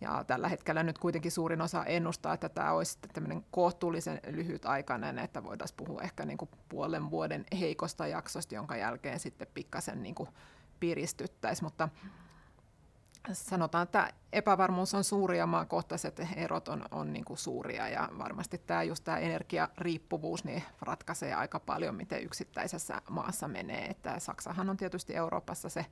Ja 0.00 0.24
tällä 0.24 0.48
hetkellä 0.48 0.82
nyt 0.82 0.98
kuitenkin 0.98 1.32
suurin 1.32 1.60
osa 1.60 1.84
ennustaa, 1.84 2.34
että 2.34 2.48
tämä 2.48 2.72
olisi 2.72 2.98
tämmöinen 3.12 3.44
kohtuullisen 3.50 4.20
lyhytaikainen, 4.26 5.18
että 5.18 5.44
voitaisiin 5.44 5.76
puhua 5.76 6.02
ehkä 6.02 6.24
niin 6.24 6.38
kuin 6.38 6.50
puolen 6.68 7.10
vuoden 7.10 7.44
heikosta 7.60 8.06
jaksosta, 8.06 8.54
jonka 8.54 8.76
jälkeen 8.76 9.20
sitten 9.20 9.48
pikkasen 9.54 10.02
niin 10.02 10.14
kuin 10.14 10.28
piristyttäisiin. 10.80 11.66
Mutta 11.66 11.88
sanotaan, 13.32 13.82
että 13.82 14.12
epävarmuus 14.32 14.94
on 14.94 15.04
suuri 15.04 15.38
ja 15.38 15.46
maakohtaiset 15.46 16.20
erot 16.36 16.68
on, 16.68 16.84
on 16.90 17.12
niin 17.12 17.24
kuin 17.24 17.38
suuria 17.38 17.88
ja 17.88 18.08
varmasti 18.18 18.58
tämä 18.58 18.82
just 18.82 19.04
tämä 19.04 19.18
energiariippuvuus 19.18 20.44
niin 20.44 20.62
ratkaisee 20.80 21.34
aika 21.34 21.60
paljon, 21.60 21.94
miten 21.94 22.22
yksittäisessä 22.22 23.02
maassa 23.10 23.48
menee. 23.48 23.86
Että 23.86 24.18
Saksahan 24.18 24.70
on 24.70 24.76
tietysti 24.76 25.14
Euroopassa 25.14 25.68
se 25.68 25.86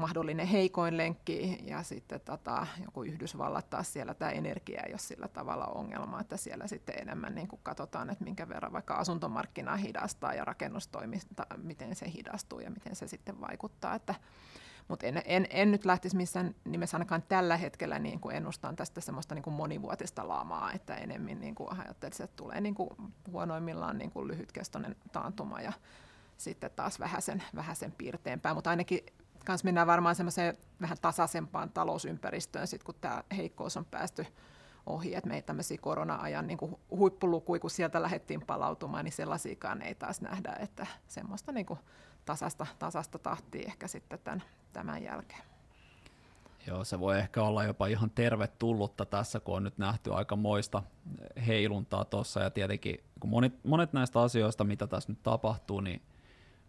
mahdollinen 0.00 0.46
heikoin 0.46 0.96
lenkki 0.96 1.58
ja 1.64 1.82
sitten 1.82 2.20
tota, 2.20 2.66
joku 2.84 3.02
Yhdysvallat 3.02 3.70
taas 3.70 3.92
siellä 3.92 4.14
tämä 4.14 4.30
energia 4.30 4.82
ei 4.86 4.92
ole 4.92 4.98
sillä 4.98 5.28
tavalla 5.28 5.66
ongelma, 5.66 6.20
että 6.20 6.36
siellä 6.36 6.66
sitten 6.66 6.98
enemmän 6.98 7.34
niin 7.34 7.48
kuin 7.48 7.60
katsotaan, 7.62 8.10
että 8.10 8.24
minkä 8.24 8.48
verran 8.48 8.72
vaikka 8.72 8.94
asuntomarkkinaa 8.94 9.76
hidastaa 9.76 10.34
ja 10.34 10.44
rakennustoimista, 10.44 11.46
miten 11.56 11.96
se 11.96 12.12
hidastuu 12.12 12.60
ja 12.60 12.70
miten 12.70 12.96
se 12.96 13.08
sitten 13.08 13.40
vaikuttaa, 13.40 13.94
että 13.94 14.14
mutta 14.88 15.06
en, 15.06 15.22
en, 15.24 15.46
en, 15.50 15.70
nyt 15.70 15.84
lähtisi 15.84 16.16
missään 16.16 16.54
nimessä 16.64 16.96
ainakaan 16.96 17.22
tällä 17.28 17.56
hetkellä 17.56 17.98
niin 17.98 18.20
kuin 18.20 18.36
ennustan 18.36 18.76
tästä 18.76 19.00
semmoista 19.00 19.34
niin 19.34 19.42
kuin 19.42 19.54
monivuotista 19.54 20.28
laamaa, 20.28 20.72
että 20.72 20.94
enemmän 20.94 21.40
niin 21.40 21.54
kuin 21.54 21.80
ajattelisin, 21.80 22.24
että 22.24 22.36
tulee 22.36 22.60
niin 22.60 22.74
kuin 22.74 22.90
huonoimmillaan 23.30 23.98
niin 23.98 24.10
kuin 24.10 24.28
lyhytkestoinen 24.28 24.96
taantuma 25.12 25.60
ja 25.60 25.72
sitten 26.36 26.70
taas 26.76 27.00
vähäsen, 27.00 27.42
vähäsen 27.54 27.92
piirteempää, 27.92 28.54
mutta 28.54 28.70
ainakin 28.70 29.00
kanssa 29.44 29.64
mennään 29.64 29.86
varmaan 29.86 30.14
semmoiseen 30.14 30.56
vähän 30.80 30.96
tasaisempaan 31.02 31.70
talousympäristöön, 31.70 32.66
sit 32.66 32.84
kun 32.84 32.94
tämä 33.00 33.24
heikkous 33.36 33.76
on 33.76 33.84
päästy 33.84 34.26
ohi, 34.86 35.14
että 35.14 35.28
meitä 35.28 35.46
tämmöisiä 35.46 35.78
korona-ajan 35.80 36.46
niin 36.46 36.58
kuin 36.58 36.76
huippulukuja, 36.90 37.60
kun 37.60 37.70
sieltä 37.70 38.02
lähdettiin 38.02 38.40
palautumaan, 38.40 39.04
niin 39.04 39.12
sellaisiakaan 39.12 39.82
ei 39.82 39.94
taas 39.94 40.20
nähdä, 40.20 40.56
että 40.60 40.86
semmoista 41.08 41.52
niin 41.52 41.66
kuin 41.66 41.78
tasasta, 42.24 42.66
tasasta 42.78 43.18
tahtia 43.18 43.66
ehkä 43.66 43.88
sitten 43.88 44.18
tämän, 44.24 44.42
tämän 44.72 45.02
jälkeen. 45.02 45.42
Joo, 46.66 46.84
se 46.84 47.00
voi 47.00 47.18
ehkä 47.18 47.42
olla 47.42 47.64
jopa 47.64 47.86
ihan 47.86 48.10
tervetullutta 48.10 49.04
tässä, 49.04 49.40
kun 49.40 49.56
on 49.56 49.64
nyt 49.64 49.78
nähty 49.78 50.14
aika 50.14 50.36
moista 50.36 50.82
heiluntaa 51.46 52.04
tuossa, 52.04 52.40
ja 52.40 52.50
tietenkin 52.50 53.04
kun 53.20 53.30
monet, 53.30 53.64
monet 53.64 53.92
näistä 53.92 54.20
asioista, 54.20 54.64
mitä 54.64 54.86
tässä 54.86 55.12
nyt 55.12 55.22
tapahtuu, 55.22 55.80
niin 55.80 56.02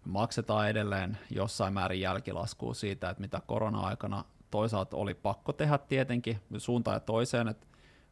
maksetaan 0.06 0.70
edelleen 0.70 1.18
jossain 1.30 1.74
määrin 1.74 2.02
jälkilaskua 2.02 2.74
siitä, 2.74 3.10
että 3.10 3.22
mitä 3.22 3.42
korona-aikana 3.48 4.26
toisaalta 4.52 4.98
oli 4.98 5.14
pakko 5.14 5.54
tehdä 5.54 5.78
tietenkin 5.78 6.40
suuntaan 6.58 6.96
ja 6.96 7.00
toiseen, 7.00 7.48
että 7.48 7.68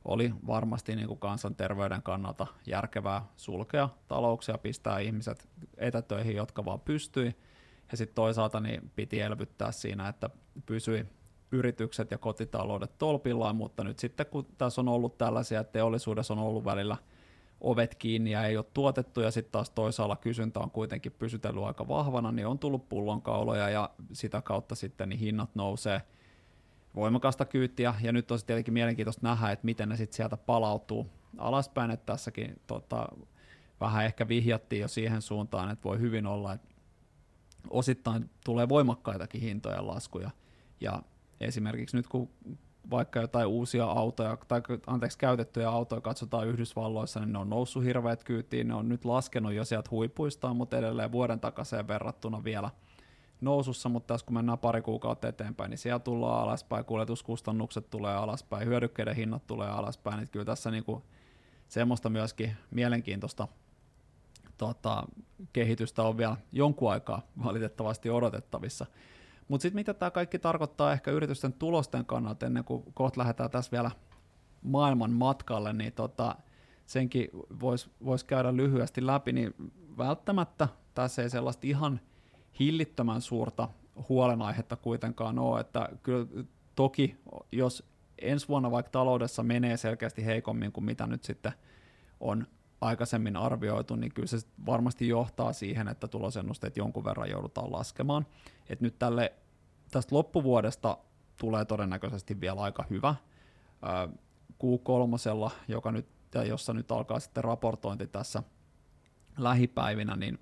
oli 0.05 0.33
varmasti 0.47 0.95
niin 0.95 1.07
kuin 1.07 1.19
kansanterveyden 1.19 2.03
kannalta 2.03 2.47
järkevää 2.67 3.25
sulkea 3.37 3.89
talouksia, 4.07 4.57
pistää 4.57 4.99
ihmiset 4.99 5.49
etätöihin, 5.77 6.35
jotka 6.35 6.65
vaan 6.65 6.79
pystyi, 6.79 7.35
ja 7.91 7.97
sitten 7.97 8.15
toisaalta 8.15 8.59
niin 8.59 8.91
piti 8.95 9.19
elvyttää 9.19 9.71
siinä, 9.71 10.07
että 10.07 10.29
pysyi 10.65 11.05
yritykset 11.51 12.11
ja 12.11 12.17
kotitaloudet 12.17 12.97
tolpillaan, 12.97 13.55
mutta 13.55 13.83
nyt 13.83 13.99
sitten 13.99 14.25
kun 14.25 14.45
tässä 14.57 14.81
on 14.81 14.87
ollut 14.87 15.17
tällaisia, 15.17 15.59
että 15.59 15.73
teollisuudessa 15.73 16.33
on 16.33 16.39
ollut 16.39 16.65
välillä– 16.65 16.97
ovet 17.61 17.95
kiinni 17.95 18.31
ja 18.31 18.45
ei 18.45 18.57
ole 18.57 18.65
tuotettu. 18.73 19.21
Ja 19.21 19.31
sitten 19.31 19.51
taas 19.51 19.69
toisaalla 19.69 20.15
kysyntä 20.15 20.59
on 20.59 20.71
kuitenkin 20.71 21.11
pysytellyt 21.11 21.63
aika 21.63 21.87
vahvana, 21.87 22.31
niin 22.31 22.47
on 22.47 22.59
tullut 22.59 22.89
pullonkauloja 22.89 23.69
ja 23.69 23.89
sitä 24.13 24.41
kautta 24.41 24.75
sitten 24.75 25.09
niin 25.09 25.19
hinnat 25.19 25.55
nousee. 25.55 26.01
voimakasta 26.95 27.45
kyytiä, 27.45 27.95
ja 28.01 28.11
nyt 28.11 28.31
on 28.31 28.39
tietenkin 28.45 28.73
mielenkiintoista 28.73 29.27
nähdä, 29.27 29.51
että 29.51 29.65
miten 29.65 29.89
ne 29.89 29.97
sitten 29.97 30.15
sieltä 30.15 30.37
palautuu 30.37 31.07
alaspäin, 31.37 31.91
että 31.91 32.05
tässäkin 32.05 32.61
tota, 32.67 33.07
vähän 33.81 34.05
ehkä 34.05 34.27
vihjattiin 34.27 34.81
jo 34.81 34.87
siihen 34.87 35.21
suuntaan, 35.21 35.71
että 35.71 35.83
voi 35.83 35.99
hyvin 35.99 36.25
olla, 36.25 36.53
että 36.53 36.67
osittain 37.69 38.29
tulee 38.45 38.69
voimakkaitakin 38.69 39.41
hintojen 39.41 39.87
laskuja, 39.87 40.31
ja 40.81 41.03
esimerkiksi 41.39 41.97
nyt 41.97 42.07
kun 42.07 42.29
vaikka 42.89 43.19
jotain 43.19 43.47
uusia 43.47 43.85
autoja, 43.85 44.37
tai 44.47 44.61
anteeksi, 44.87 45.17
käytettyjä 45.17 45.69
autoja 45.69 46.01
katsotaan 46.01 46.47
Yhdysvalloissa, 46.47 47.19
niin 47.19 47.33
ne 47.33 47.39
on 47.39 47.49
noussut 47.49 47.83
hirveät 47.83 48.23
kyytiin, 48.23 48.67
ne 48.67 48.73
on 48.73 48.89
nyt 48.89 49.05
laskenut 49.05 49.53
jo 49.53 49.65
sieltä 49.65 49.89
huipuistaan, 49.91 50.55
mutta 50.55 50.77
edelleen 50.77 51.11
vuoden 51.11 51.39
takaisin 51.39 51.87
verrattuna 51.87 52.43
vielä 52.43 52.69
nousussa, 53.41 53.89
mutta 53.89 54.13
tässä 54.13 54.25
kun 54.25 54.33
mennään 54.33 54.59
pari 54.59 54.81
kuukautta 54.81 55.27
eteenpäin, 55.27 55.69
niin 55.69 55.77
siellä 55.77 55.99
tullaan 55.99 56.43
alaspäin, 56.43 56.85
kuljetuskustannukset 56.85 57.89
tulee 57.89 58.15
alaspäin, 58.15 58.67
hyödykkeiden 58.67 59.15
hinnat 59.15 59.47
tulee 59.47 59.69
alaspäin, 59.69 60.17
niin 60.17 60.29
kyllä 60.29 60.45
tässä 60.45 60.71
niinku 60.71 61.03
semmoista 61.67 62.09
myöskin 62.09 62.51
mielenkiintoista 62.71 63.47
tota, 64.57 65.03
kehitystä 65.53 66.03
on 66.03 66.17
vielä 66.17 66.37
jonkun 66.51 66.91
aikaa 66.91 67.21
valitettavasti 67.43 68.09
odotettavissa. 68.09 68.85
Mutta 69.49 69.61
sitten 69.61 69.79
mitä 69.79 69.93
tämä 69.93 70.11
kaikki 70.11 70.39
tarkoittaa 70.39 70.93
ehkä 70.93 71.11
yritysten 71.11 71.53
tulosten 71.53 72.05
kannalta, 72.05 72.45
ennen 72.45 72.63
kuin 72.63 72.83
kohta 72.93 73.19
lähdetään 73.19 73.49
tässä 73.49 73.71
vielä 73.71 73.91
maailman 74.61 75.11
matkalle, 75.11 75.73
niin 75.73 75.93
tota, 75.93 76.35
senkin 76.85 77.29
voisi 77.59 77.89
vois 78.05 78.23
käydä 78.23 78.55
lyhyesti 78.55 79.05
läpi, 79.05 79.31
niin 79.31 79.53
välttämättä 79.97 80.67
tässä 80.93 81.21
ei 81.21 81.29
sellaista 81.29 81.67
ihan 81.67 81.99
hillittömän 82.59 83.21
suurta 83.21 83.69
huolenaihetta 84.09 84.75
kuitenkaan 84.75 85.39
ole, 85.39 85.59
että 85.59 85.89
kyllä 86.03 86.27
toki 86.75 87.17
jos 87.51 87.89
ensi 88.21 88.47
vuonna 88.47 88.71
vaikka 88.71 88.89
taloudessa 88.89 89.43
menee 89.43 89.77
selkeästi 89.77 90.25
heikommin 90.25 90.71
kuin 90.71 90.85
mitä 90.85 91.07
nyt 91.07 91.23
sitten 91.23 91.53
on 92.19 92.47
aikaisemmin 92.81 93.35
arvioitu, 93.35 93.95
niin 93.95 94.13
kyllä 94.13 94.27
se 94.27 94.37
varmasti 94.65 95.07
johtaa 95.07 95.53
siihen, 95.53 95.87
että 95.87 96.07
tulosennusteet 96.07 96.77
jonkun 96.77 97.03
verran 97.03 97.29
joudutaan 97.29 97.71
laskemaan. 97.71 98.25
Et 98.69 98.81
nyt 98.81 98.99
tälle, 98.99 99.33
tästä 99.91 100.15
loppuvuodesta 100.15 100.97
tulee 101.37 101.65
todennäköisesti 101.65 102.41
vielä 102.41 102.61
aika 102.61 102.85
hyvä. 102.89 103.15
Q3, 104.53 105.51
joka 105.67 105.91
nyt, 105.91 106.07
ja 106.33 106.43
jossa 106.43 106.73
nyt 106.73 106.91
alkaa 106.91 107.19
sitten 107.19 107.43
raportointi 107.43 108.07
tässä 108.07 108.43
lähipäivinä, 109.37 110.15
niin 110.15 110.39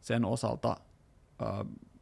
sen 0.00 0.24
osalta 0.24 0.76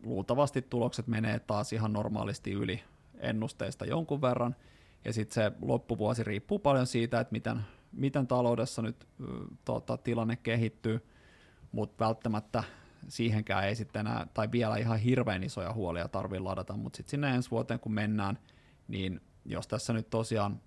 luultavasti 0.03 0.63
tulokset 0.63 1.07
menee 1.07 1.39
taas 1.39 1.73
ihan 1.73 1.93
normaalisti 1.93 2.53
yli 2.53 2.83
ennusteista 3.19 3.85
jonkun 3.85 4.21
verran, 4.21 4.57
ja 5.05 5.13
sitten 5.13 5.35
se 5.35 5.53
loppuvuosi 5.63 6.25
riippuu 6.25 6.59
paljon 6.59 6.87
siitä, 6.87 7.21
että 7.21 7.33
miten 7.33 7.61
miten 7.97 8.27
taloudessa 8.27 8.83
nyt 8.83 9.07
tota, 9.65 9.97
tilanne 9.97 10.37
kehittyy, 10.37 11.07
mutta 11.73 12.05
välttämättä 12.05 12.65
siihenkään 13.09 13.65
ei 13.65 13.75
sitten 13.77 14.01
enää, 14.01 14.27
tai 14.35 14.49
vielä 14.53 14.77
ihan 14.77 14.99
hirveän 14.99 15.43
isoja 15.43 15.73
huolia 15.73 16.09
tarvitse 16.09 16.41
ladata, 16.41 16.77
mutta 16.77 16.97
sitten 16.97 17.11
sinne 17.11 17.35
ensi 17.35 17.51
vuoteen 17.51 17.81
kun 17.81 17.95
mennään, 17.95 18.39
niin 18.89 19.21
jos 19.45 19.67
tässä 19.67 19.93
nyt 19.93 20.11
tosiaan 20.11 20.61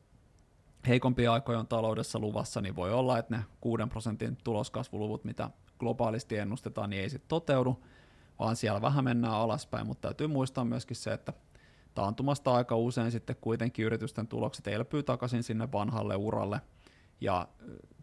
heikompia 0.88 1.34
aikoja 1.34 1.60
on 1.60 1.68
taloudessa 1.68 2.20
luvassa, 2.20 2.62
niin 2.62 2.76
voi 2.76 2.94
olla, 2.94 3.18
että 3.18 3.38
ne 3.38 3.44
6 3.62 3.84
prosentin 3.90 4.38
tuloskasvuluvut, 4.44 5.24
mitä 5.24 5.50
globaalisti 5.80 6.38
ennustetaan, 6.38 6.90
niin 6.90 7.02
ei 7.02 7.10
sitten 7.10 7.28
toteudu, 7.28 7.84
vaan 8.40 8.56
siellä 8.56 8.82
vähän 8.82 9.04
mennään 9.04 9.34
alaspäin, 9.34 9.88
mutta 9.88 10.08
täytyy 10.08 10.28
muistaa 10.28 10.66
myöskin 10.66 10.96
se, 10.96 11.14
että 11.14 11.34
taantumasta 11.94 12.54
aika 12.54 12.76
usein 12.76 13.12
sitten 13.12 13.36
kuitenkin 13.42 13.86
yritysten 13.86 14.28
tulokset 14.28 14.68
elpyy 14.68 15.04
takaisin 15.04 15.44
sinne 15.44 15.72
vanhalle 15.72 16.16
uralle– 16.16 16.62
ja 17.22 17.48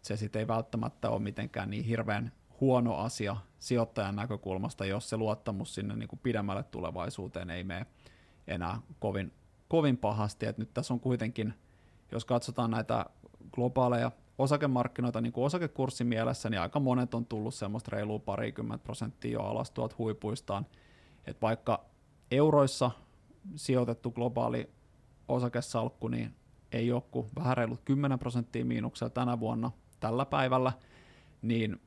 se 0.02 0.16
sitten 0.16 0.40
ei 0.40 0.48
välttämättä 0.48 1.10
ole 1.10 1.20
mitenkään 1.20 1.70
niin 1.70 1.84
hirveän 1.84 2.32
huono 2.60 2.96
asia 2.96 3.36
sijoittajan 3.58 4.16
näkökulmasta, 4.16 4.84
jos 4.84 5.08
se 5.08 5.16
luottamus 5.16 5.74
sinne 5.74 5.96
niin 5.96 6.08
kuin 6.08 6.20
pidemmälle 6.22 6.62
tulevaisuuteen 6.62 7.50
ei 7.50 7.64
mene 7.64 7.86
enää 8.46 8.80
kovin, 8.98 9.32
kovin 9.68 9.96
pahasti. 9.96 10.46
Et 10.46 10.58
nyt 10.58 10.74
tässä 10.74 10.94
on 10.94 11.00
kuitenkin, 11.00 11.54
jos 12.12 12.24
katsotaan 12.24 12.70
näitä 12.70 13.06
globaaleja 13.52 14.10
osakemarkkinoita 14.38 15.20
niin 15.20 15.32
kuin 15.32 15.44
osakekurssin 15.44 16.06
mielessä, 16.06 16.50
niin 16.50 16.60
aika 16.60 16.80
monet 16.80 17.14
on 17.14 17.26
tullut 17.26 17.54
semmoista 17.54 17.90
reilua 17.92 18.18
parikymmentä 18.18 18.84
prosenttia 18.84 19.32
jo 19.32 19.40
alas 19.40 19.70
tuolta 19.70 19.94
huipuistaan. 19.98 20.66
Et 21.26 21.42
vaikka 21.42 21.84
euroissa 22.30 22.90
sijoitettu 23.56 24.10
globaali 24.10 24.70
osakesalkku, 25.28 26.08
niin 26.08 26.34
ei 26.74 26.92
ole 26.92 27.02
kuin 27.10 27.26
vähän 27.36 27.56
reilut 27.56 27.80
10 27.84 28.18
prosenttia 28.18 28.64
miinuksella 28.64 29.10
tänä 29.10 29.40
vuonna 29.40 29.70
tällä 30.00 30.24
päivällä, 30.24 30.72
niin 31.42 31.80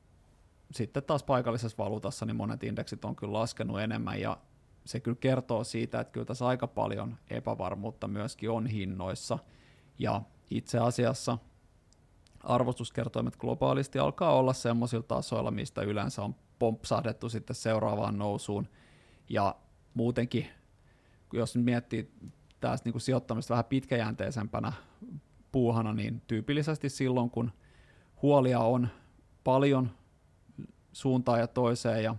sitten 0.70 1.02
taas 1.02 1.22
paikallisessa 1.22 1.84
valuutassa 1.84 2.26
niin 2.26 2.36
monet 2.36 2.64
indeksit 2.64 3.04
on 3.04 3.16
kyllä 3.16 3.32
laskenut 3.32 3.80
enemmän 3.80 4.20
ja 4.20 4.38
se 4.84 5.00
kyllä 5.00 5.18
kertoo 5.20 5.64
siitä, 5.64 6.00
että 6.00 6.12
kyllä 6.12 6.26
tässä 6.26 6.46
aika 6.46 6.66
paljon 6.66 7.16
epävarmuutta 7.30 8.08
myöskin 8.08 8.50
on 8.50 8.66
hinnoissa. 8.66 9.38
Ja 9.98 10.22
itse 10.50 10.78
asiassa 10.78 11.38
arvostuskertoimet 12.44 13.36
globaalisti 13.36 13.98
alkaa 13.98 14.34
olla 14.34 14.52
semmoisilla 14.52 15.02
tasoilla, 15.02 15.50
mistä 15.50 15.82
yleensä 15.82 16.22
on 16.22 16.34
pompsahdettu 16.58 17.28
sitten 17.28 17.56
seuraavaan 17.56 18.18
nousuun. 18.18 18.68
Ja 19.28 19.54
muutenkin, 19.94 20.46
jos 21.32 21.56
miettii 21.56 22.12
taas 22.60 22.84
niin 22.84 22.92
kuin 22.92 23.02
sijoittamista 23.02 23.52
vähän 23.52 23.64
pitkäjänteisempänä 23.64 24.72
puuhana, 25.52 25.92
niin 25.92 26.22
tyypillisesti 26.26 26.88
silloin, 26.88 27.30
kun 27.30 27.52
huolia 28.22 28.60
on 28.60 28.88
paljon 29.44 29.90
suuntaan 30.92 31.40
ja 31.40 31.46
toiseen 31.46 32.04
ja 32.04 32.16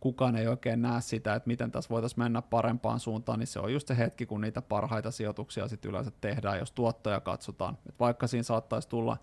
kukaan 0.00 0.36
ei 0.36 0.46
oikein 0.46 0.82
näe 0.82 1.00
sitä, 1.00 1.34
että 1.34 1.46
miten 1.46 1.70
tässä 1.70 1.90
voitaisiin 1.90 2.20
mennä 2.20 2.42
parempaan 2.42 3.00
suuntaan, 3.00 3.38
niin 3.38 3.46
se 3.46 3.60
on 3.60 3.72
just 3.72 3.88
se 3.88 3.98
hetki, 3.98 4.26
kun 4.26 4.40
niitä 4.40 4.62
parhaita 4.62 5.10
sijoituksia 5.10 5.68
sitten 5.68 5.88
yleensä 5.88 6.12
tehdään, 6.20 6.58
jos 6.58 6.72
tuottoja 6.72 7.20
katsotaan. 7.20 7.78
Et 7.88 8.00
vaikka 8.00 8.26
siinä 8.26 8.42
saattaisi 8.42 8.88
tulla, 8.88 9.16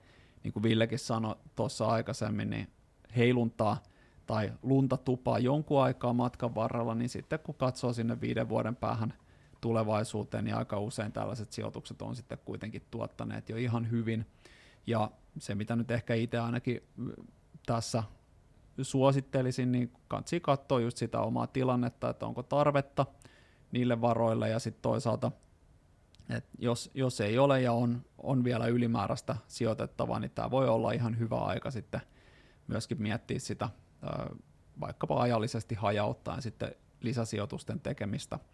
niin 0.43 0.53
kuin 0.53 0.63
Villekin 0.63 0.99
sanoi 0.99 1.35
tuossa 1.55 1.87
aikaisemmin, 1.87 2.49
niin 2.49 2.67
heiluntaa 3.17 3.83
tai 4.25 4.53
lunta 4.63 4.97
tupaa 4.97 5.39
jonkun 5.39 5.83
aikaa 5.83 6.13
matkan 6.13 6.55
varrella, 6.55 6.95
niin 6.95 7.09
sitten 7.09 7.39
kun 7.39 7.55
katsoo 7.55 7.93
sinne 7.93 8.21
viiden 8.21 8.49
vuoden 8.49 8.75
päähän– 8.75 9.13
tulevaisuuteen, 9.65 10.45
niin 10.45 10.55
aika 10.55 10.79
usein 10.79 11.11
tällaiset 11.11 11.51
sijoitukset 11.51 12.01
on 12.01 12.15
sitten 12.15 12.37
kuitenkin 12.45 12.81
tuottaneet 12.91 13.49
jo 13.49 13.57
ihan 13.57 13.91
hyvin. 13.91 14.25
Ja 14.87 15.11
se, 15.37 15.55
mitä 15.55 15.75
nyt 15.75 15.91
ehkä 15.91 16.13
itse 16.13 16.39
ainakin 16.39 16.83
tässä 17.65 18.03
suosittelisin, 18.81 19.71
niin 19.71 19.91
kansi 20.07 20.39
katsoa 20.39 20.79
just 20.79 20.97
sitä 20.97 21.19
omaa 21.19 21.47
tilannetta, 21.47 22.09
että 22.09 22.25
onko 22.25 22.43
tarvetta 22.43 23.05
niille 23.71 24.01
varoille 24.01 24.49
ja 24.49 24.59
sitten 24.59 24.81
toisaalta, 24.81 25.31
että 26.29 26.49
jos, 26.59 26.91
jos 26.93 27.21
ei 27.21 27.37
ole 27.37 27.61
ja 27.61 27.71
on, 27.71 28.01
on 28.17 28.43
vielä 28.43 28.67
ylimääräistä 28.67 29.35
sijoitettavaa, 29.47 30.19
niin 30.19 30.31
tämä 30.31 30.51
voi 30.51 30.67
olla 30.69 30.91
ihan 30.91 31.19
hyvä 31.19 31.37
aika 31.37 31.71
sitten 31.71 32.01
myöskin 32.67 33.01
miettiä 33.01 33.39
sitä 33.39 33.69
vaikkapa 34.79 35.21
ajallisesti 35.21 35.75
hajauttaen 35.75 36.41
sitten 36.41 36.75
lisäsijoitusten 37.01 37.79
tekemistä– 37.79 38.39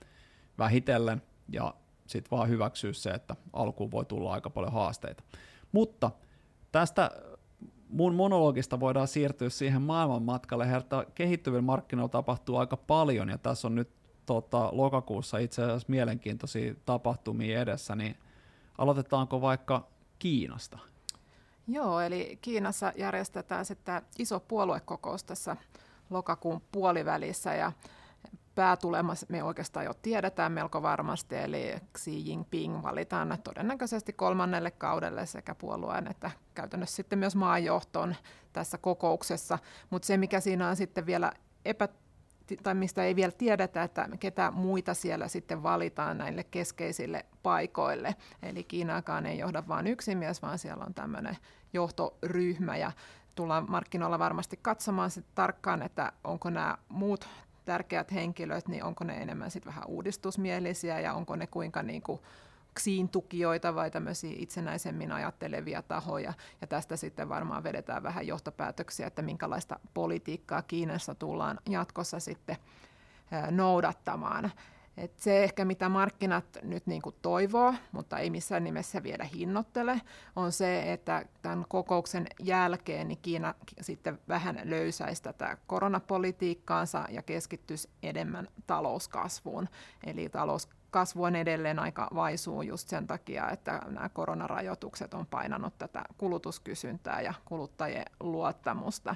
vähitellen 0.57 1.21
ja 1.49 1.73
sitten 2.07 2.37
vaan 2.37 2.49
hyväksyä 2.49 2.93
se, 2.93 3.09
että 3.09 3.35
alkuun 3.53 3.91
voi 3.91 4.05
tulla 4.05 4.33
aika 4.33 4.49
paljon 4.49 4.73
haasteita. 4.73 5.23
Mutta 5.71 6.11
tästä 6.71 7.11
mun 7.89 8.15
monologista 8.15 8.79
voidaan 8.79 9.07
siirtyä 9.07 9.49
siihen 9.49 9.81
maailmanmatkalle. 9.81 10.67
Herta 10.67 11.05
kehittyvillä 11.15 11.61
markkinoilla 11.61 12.09
tapahtuu 12.09 12.57
aika 12.57 12.77
paljon 12.77 13.29
ja 13.29 13.37
tässä 13.37 13.67
on 13.67 13.75
nyt 13.75 13.89
tota, 14.25 14.69
lokakuussa 14.71 15.37
itse 15.37 15.63
asiassa 15.63 15.87
mielenkiintoisia 15.87 16.75
tapahtumia 16.85 17.61
edessä, 17.61 17.95
niin 17.95 18.17
aloitetaanko 18.77 19.41
vaikka 19.41 19.87
Kiinasta? 20.19 20.77
Joo, 21.67 21.99
eli 22.01 22.37
Kiinassa 22.41 22.93
järjestetään 22.97 23.65
sitten 23.65 24.01
iso 24.19 24.39
puoluekokous 24.39 25.23
tässä 25.23 25.57
lokakuun 26.09 26.61
puolivälissä 26.71 27.53
ja 27.53 27.71
päätulema 28.55 29.13
me 29.29 29.43
oikeastaan 29.43 29.85
jo 29.85 29.93
tiedetään 29.93 30.51
melko 30.51 30.81
varmasti, 30.81 31.35
eli 31.35 31.75
Xi 31.97 32.29
Jinping 32.29 32.83
valitaan 32.83 33.37
todennäköisesti 33.43 34.13
kolmannelle 34.13 34.71
kaudelle 34.71 35.25
sekä 35.25 35.55
puolueen 35.55 36.07
että 36.07 36.31
käytännössä 36.53 36.95
sitten 36.95 37.19
myös 37.19 37.35
maanjohtoon 37.35 38.15
tässä 38.53 38.77
kokouksessa. 38.77 39.59
Mutta 39.89 40.05
se, 40.05 40.17
mikä 40.17 40.39
siinä 40.39 40.69
on 40.69 40.75
sitten 40.75 41.05
vielä 41.05 41.31
epä 41.65 41.87
tai 42.63 42.75
mistä 42.75 43.03
ei 43.03 43.15
vielä 43.15 43.31
tiedetä, 43.31 43.83
että 43.83 44.09
ketä 44.19 44.51
muita 44.51 44.93
siellä 44.93 45.27
sitten 45.27 45.63
valitaan 45.63 46.17
näille 46.17 46.43
keskeisille 46.43 47.25
paikoille. 47.43 48.15
Eli 48.43 48.63
Kiinaakaan 48.63 49.25
ei 49.25 49.39
johda 49.39 49.67
vain 49.67 49.87
yksi 49.87 50.15
mies, 50.15 50.41
vaan 50.41 50.59
siellä 50.59 50.85
on 50.85 50.93
tämmöinen 50.93 51.37
johtoryhmä 51.73 52.77
ja 52.77 52.91
tullaan 53.35 53.65
markkinoilla 53.69 54.19
varmasti 54.19 54.59
katsomaan 54.61 55.11
sitten 55.11 55.35
tarkkaan, 55.35 55.81
että 55.81 56.11
onko 56.23 56.49
nämä 56.49 56.77
muut 56.89 57.29
tärkeät 57.71 58.11
henkilöt, 58.11 58.67
niin 58.67 58.83
onko 58.83 59.03
ne 59.03 59.13
enemmän 59.13 59.51
sit 59.51 59.65
vähän 59.65 59.83
uudistusmielisiä 59.87 60.99
ja 60.99 61.13
onko 61.13 61.35
ne 61.35 61.47
kuinka 61.47 61.83
niin 61.83 62.01
kuin 62.01 62.19
Xiin-tukijoita 62.79 63.75
vai 63.75 63.91
tämmöisiä 63.91 64.33
itsenäisemmin 64.35 65.11
ajattelevia 65.11 65.81
tahoja. 65.81 66.33
Ja 66.61 66.67
tästä 66.67 66.95
sitten 66.95 67.29
varmaan 67.29 67.63
vedetään 67.63 68.03
vähän 68.03 68.27
johtopäätöksiä, 68.27 69.07
että 69.07 69.21
minkälaista 69.21 69.79
politiikkaa 69.93 70.61
Kiinassa 70.61 71.15
tullaan 71.15 71.59
jatkossa 71.69 72.19
sitten 72.19 72.57
noudattamaan. 73.51 74.51
Et 74.97 75.19
se 75.19 75.43
ehkä, 75.43 75.65
mitä 75.65 75.89
markkinat 75.89 76.45
nyt 76.63 76.87
niin 76.87 77.01
kuin 77.01 77.15
toivoo, 77.21 77.73
mutta 77.91 78.17
ei 78.17 78.29
missään 78.29 78.63
nimessä 78.63 79.03
vielä 79.03 79.23
hinnoittele, 79.23 80.01
on 80.35 80.51
se, 80.51 80.93
että 80.93 81.25
tämän 81.41 81.65
kokouksen 81.69 82.27
jälkeen 82.39 83.07
niin 83.07 83.19
Kiina 83.21 83.53
sitten 83.81 84.19
vähän 84.27 84.61
löysäisi 84.63 85.23
tätä 85.23 85.57
koronapolitiikkaansa 85.67 87.05
ja 87.09 87.21
keskittyisi 87.21 87.89
enemmän 88.03 88.47
talouskasvuun. 88.67 89.69
Eli 90.05 90.29
talouskasvu 90.29 91.23
on 91.23 91.35
edelleen 91.35 91.79
aika 91.79 92.07
vaisuu 92.15 92.61
just 92.61 92.89
sen 92.89 93.07
takia, 93.07 93.49
että 93.49 93.81
nämä 93.87 94.09
koronarajoitukset 94.09 95.13
on 95.13 95.25
painanut 95.25 95.77
tätä 95.77 96.03
kulutuskysyntää 96.17 97.21
ja 97.21 97.33
kuluttajien 97.45 98.05
luottamusta 98.19 99.15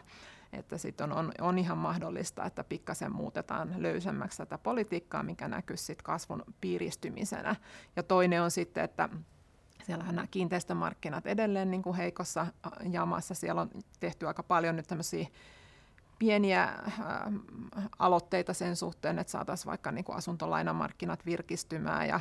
että 0.59 0.77
sitten 0.77 1.11
on, 1.11 1.17
on, 1.17 1.31
on 1.41 1.57
ihan 1.57 1.77
mahdollista, 1.77 2.45
että 2.45 2.63
pikkasen 2.63 3.11
muutetaan 3.11 3.73
löysemmäksi 3.77 4.37
tätä 4.37 4.57
politiikkaa, 4.57 5.23
mikä 5.23 5.47
näkyy 5.47 5.77
sitten 5.77 6.03
kasvun 6.03 6.43
piiristymisenä. 6.61 7.55
Ja 7.95 8.03
toinen 8.03 8.41
on 8.41 8.51
sitten, 8.51 8.83
että 8.83 9.09
siellähän 9.83 10.15
nämä 10.15 10.27
kiinteistömarkkinat 10.27 11.27
edelleen 11.27 11.71
niin 11.71 11.81
kuin 11.81 11.95
heikossa 11.95 12.47
jamassa. 12.91 13.33
Siellä 13.33 13.61
on 13.61 13.69
tehty 13.99 14.27
aika 14.27 14.43
paljon 14.43 14.75
nyt 14.75 14.87
tämmöisiä 14.87 15.27
pieniä 16.19 16.63
äh, 16.63 16.99
aloitteita 17.99 18.53
sen 18.53 18.75
suhteen, 18.75 19.19
että 19.19 19.31
saataisiin 19.31 19.69
vaikka 19.69 19.91
niin 19.91 20.05
kuin 20.05 20.15
asuntolainamarkkinat 20.15 21.25
virkistymään 21.25 22.07
ja 22.07 22.19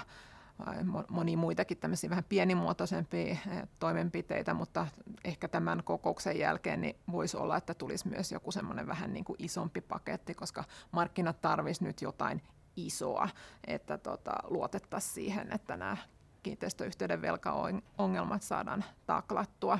moni 1.09 1.37
muitakin 1.37 1.79
tämmöisiä 1.79 2.11
vähän 2.11 2.25
pienimuotoisempia 2.29 3.31
eh, 3.31 3.39
toimenpiteitä, 3.79 4.55
mutta 4.55 4.87
ehkä 5.25 5.49
tämän 5.49 5.83
kokouksen 5.85 6.39
jälkeen 6.39 6.81
niin 6.81 6.97
voisi 7.13 7.37
olla, 7.37 7.57
että 7.57 7.75
tulisi 7.75 8.09
myös 8.09 8.33
joku 8.33 8.53
semmoinen 8.53 8.87
vähän 8.87 9.13
niin 9.13 9.25
kuin 9.25 9.37
isompi 9.39 9.81
paketti, 9.81 10.35
koska 10.35 10.65
markkinat 10.93 11.41
tarvitsisi 11.41 11.85
nyt 11.85 12.03
jotain 12.03 12.43
isoa, 12.77 13.29
että 13.67 13.99
tota, 13.99 14.33
luotettaisiin 14.45 15.15
siihen, 15.15 15.53
että 15.53 15.77
nämä 15.77 15.97
kiinteistöyhtiöiden 16.43 17.23
velkaongelmat 17.23 18.43
saadaan 18.43 18.85
taklattua. 19.07 19.79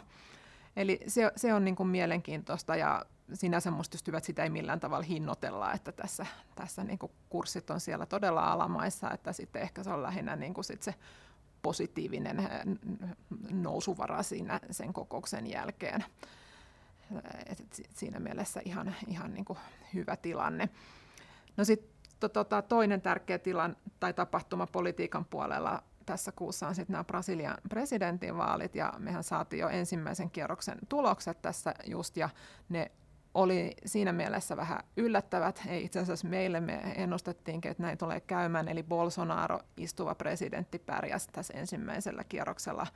Eli 0.77 1.01
se, 1.07 1.33
se 1.37 1.55
on 1.55 1.65
niin 1.65 1.77
kuin 1.77 1.89
mielenkiintoista 1.89 2.77
ja 2.77 3.05
sinänsä 3.33 3.71
musta 3.71 3.95
just 3.95 4.07
hyvä, 4.07 4.19
että 4.19 4.27
sitä 4.27 4.43
ei 4.43 4.51
millään 4.51 4.81
tavalla 4.81 5.05
hinnoitella, 5.05 5.73
että 5.73 5.93
tässä, 5.93 6.27
tässä 6.55 6.85
niin 6.85 6.99
kurssit 7.29 7.71
on 7.71 7.81
siellä 7.81 8.07
todella 8.07 8.53
alamaissa, 8.53 9.11
että 9.11 9.33
sitten 9.33 9.63
ehkä 9.63 9.83
se 9.83 9.91
on 9.91 10.03
lähinnä 10.03 10.37
niin 10.37 10.55
sit 10.61 10.83
se 10.83 10.95
positiivinen 11.63 12.39
eh, 12.39 12.49
nousuvara 13.51 14.23
siinä 14.23 14.61
sen 14.71 14.93
kokouksen 14.93 15.47
jälkeen. 15.47 16.05
Et 17.47 17.87
siinä 17.95 18.21
mielessä 18.21 18.61
ihan, 18.65 18.95
ihan 19.07 19.35
niin 19.35 19.45
hyvä 19.95 20.17
tilanne. 20.17 20.69
No 21.57 21.65
sitten 21.65 21.91
to, 22.21 22.29
tota, 22.29 22.63
toinen 22.63 23.01
tärkeä 23.01 23.39
tilan 23.39 23.77
tai 24.01 24.15
tapahtuma 24.15 24.67
politiikan 24.67 25.25
puolella 25.25 25.83
tässä 26.07 26.33
kuussa 26.33 26.69
on 26.69 26.75
sitten 26.75 26.93
nämä 26.93 27.05
Brasilian 27.05 27.57
presidentinvaalit, 27.69 28.75
ja 28.75 28.93
mehän 28.99 29.25
saatiin 29.25 29.61
jo 29.61 29.69
ensimmäisen 29.69 30.31
kierroksen 30.31 30.79
tulokset 30.89 31.43
tässä 31.43 31.75
just, 31.87 32.17
ja 32.17 32.29
ne 32.69 32.91
oli 33.35 33.77
siinä 33.85 34.13
mielessä 34.13 34.57
vähän 34.57 34.81
yllättävät. 34.97 35.63
Ei 35.69 35.85
itse 35.85 36.01
asiassa 36.01 36.29
meille 36.29 36.61
me 36.61 36.75
ennustettiinkin, 36.97 37.71
että 37.71 37.83
näin 37.83 37.99
tulee 37.99 38.21
käymään, 38.21 38.69
eli 38.69 38.83
Bolsonaro, 38.83 39.61
istuva 39.77 40.15
presidentti, 40.15 40.79
pärjäsi 40.79 41.29
tässä 41.33 41.55
ensimmäisellä 41.55 42.25
kierroksella 42.25 42.87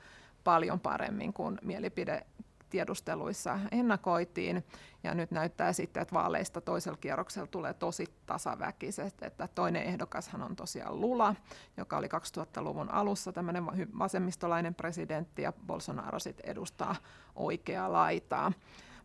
paljon 0.43 0.79
paremmin 0.79 1.33
kuin 1.33 1.57
mielipide 1.61 2.25
tiedusteluissa 2.69 3.59
ennakoitiin. 3.71 4.65
Ja 5.03 5.13
nyt 5.13 5.31
näyttää 5.31 5.73
sitten, 5.73 6.01
että 6.01 6.15
vaaleista 6.15 6.61
toisella 6.61 6.97
kierroksella 6.97 7.47
tulee 7.47 7.73
tosi 7.73 8.05
tasaväkisesti. 8.25 9.25
Että 9.25 9.49
toinen 9.55 9.83
ehdokashan 9.83 10.41
on 10.41 10.55
tosiaan 10.55 11.01
Lula, 11.01 11.35
joka 11.77 11.97
oli 11.97 12.07
2000-luvun 12.07 12.91
alussa 12.91 13.31
tämmöinen 13.31 13.65
vasemmistolainen 13.99 14.75
presidentti, 14.75 15.41
ja 15.41 15.53
Bolsonaro 15.67 16.19
sitten 16.19 16.51
edustaa 16.51 16.95
oikeaa 17.35 17.91
laitaa 17.91 18.51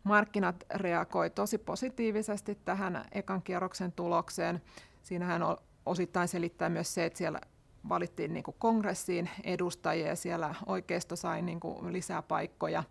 markkinat 0.05 0.63
reagoi 0.73 1.29
tosi 1.29 1.57
positiivisesti 1.57 2.57
tähän 2.65 3.05
ekan 3.11 3.41
kierroksen 3.41 3.91
tulokseen. 3.91 4.61
Siinähän 5.03 5.41
osittain 5.85 6.27
selittää 6.27 6.69
myös 6.69 6.93
se, 6.93 7.05
että 7.05 7.17
siellä 7.17 7.41
valittiin 7.89 8.33
niin 8.33 8.43
kuin 8.43 8.55
kongressiin 8.59 9.29
edustajia 9.43 10.07
ja 10.07 10.15
siellä 10.15 10.55
oikeisto 10.65 11.15
sai 11.15 11.41
niin 11.41 11.59
kuin 11.59 11.93
lisää 11.93 12.21
paikkoja, 12.21 12.83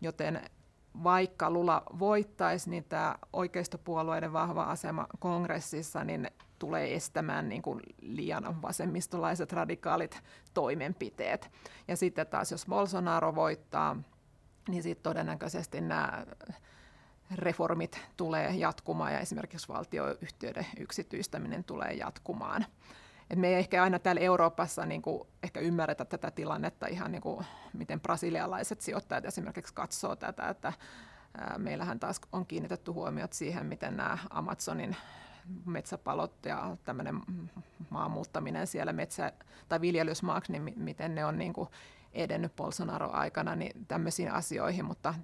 joten 0.00 0.40
vaikka 1.04 1.50
Lula 1.50 1.82
voittaisi, 1.98 2.70
niin 2.70 2.84
tämä 2.84 3.14
oikeistopuolueiden 3.32 4.32
vahva 4.32 4.62
asema 4.62 5.06
kongressissa 5.18 6.04
niin 6.04 6.30
tulee 6.58 6.94
estämään 6.94 7.48
niin 7.48 7.62
kuin 7.62 7.80
liian 8.00 8.62
vasemmistolaiset 8.62 9.52
radikaalit 9.52 10.22
toimenpiteet. 10.54 11.50
Ja 11.88 11.96
sitten 11.96 12.26
taas 12.26 12.50
jos 12.50 12.66
Bolsonaro 12.66 13.34
voittaa, 13.34 13.96
niin 14.68 14.82
sitten 14.82 15.02
todennäköisesti 15.02 15.80
nämä 15.80 16.26
reformit 17.34 18.00
tulee 18.16 18.50
jatkumaan 18.54 19.12
ja 19.12 19.20
esimerkiksi 19.20 19.68
valtioyhtiöiden 19.68 20.66
yksityistäminen 20.78 21.64
tulee 21.64 21.92
jatkumaan. 21.92 22.66
Et 23.30 23.38
me 23.38 23.48
ei 23.48 23.54
ehkä 23.54 23.82
aina 23.82 23.98
täällä 23.98 24.20
Euroopassa 24.20 24.86
niin 24.86 25.02
kuin, 25.02 25.28
ehkä 25.42 25.60
ymmärretä 25.60 26.04
tätä 26.04 26.30
tilannetta 26.30 26.86
ihan 26.86 27.12
niin 27.12 27.22
kuin, 27.22 27.46
miten 27.72 28.00
brasilialaiset 28.00 28.80
sijoittajat 28.80 29.24
esimerkiksi 29.24 29.74
katsoo 29.74 30.16
tätä, 30.16 30.48
että 30.48 30.72
ää, 31.38 31.58
meillähän 31.58 32.00
taas 32.00 32.20
on 32.32 32.46
kiinnitetty 32.46 32.90
huomiot 32.90 33.32
siihen, 33.32 33.66
miten 33.66 33.96
nämä 33.96 34.18
Amazonin 34.30 34.96
metsäpalot 35.64 36.46
ja 36.46 36.76
tämmöinen 36.84 37.20
maanmuuttaminen 37.90 38.66
siellä 38.66 38.92
metsä- 38.92 39.32
tai 39.68 39.80
viljelysmaaksi, 39.80 40.52
niin 40.52 40.74
miten 40.76 41.14
ne 41.14 41.24
on 41.24 41.38
niin 41.38 41.52
kuin 41.52 41.68
edennyt 42.16 42.56
Bolsonaro-aikana 42.56 43.56
niin 43.56 43.86
tämmöisiin 43.88 44.32
asioihin, 44.32 44.84
mutta 44.84 45.14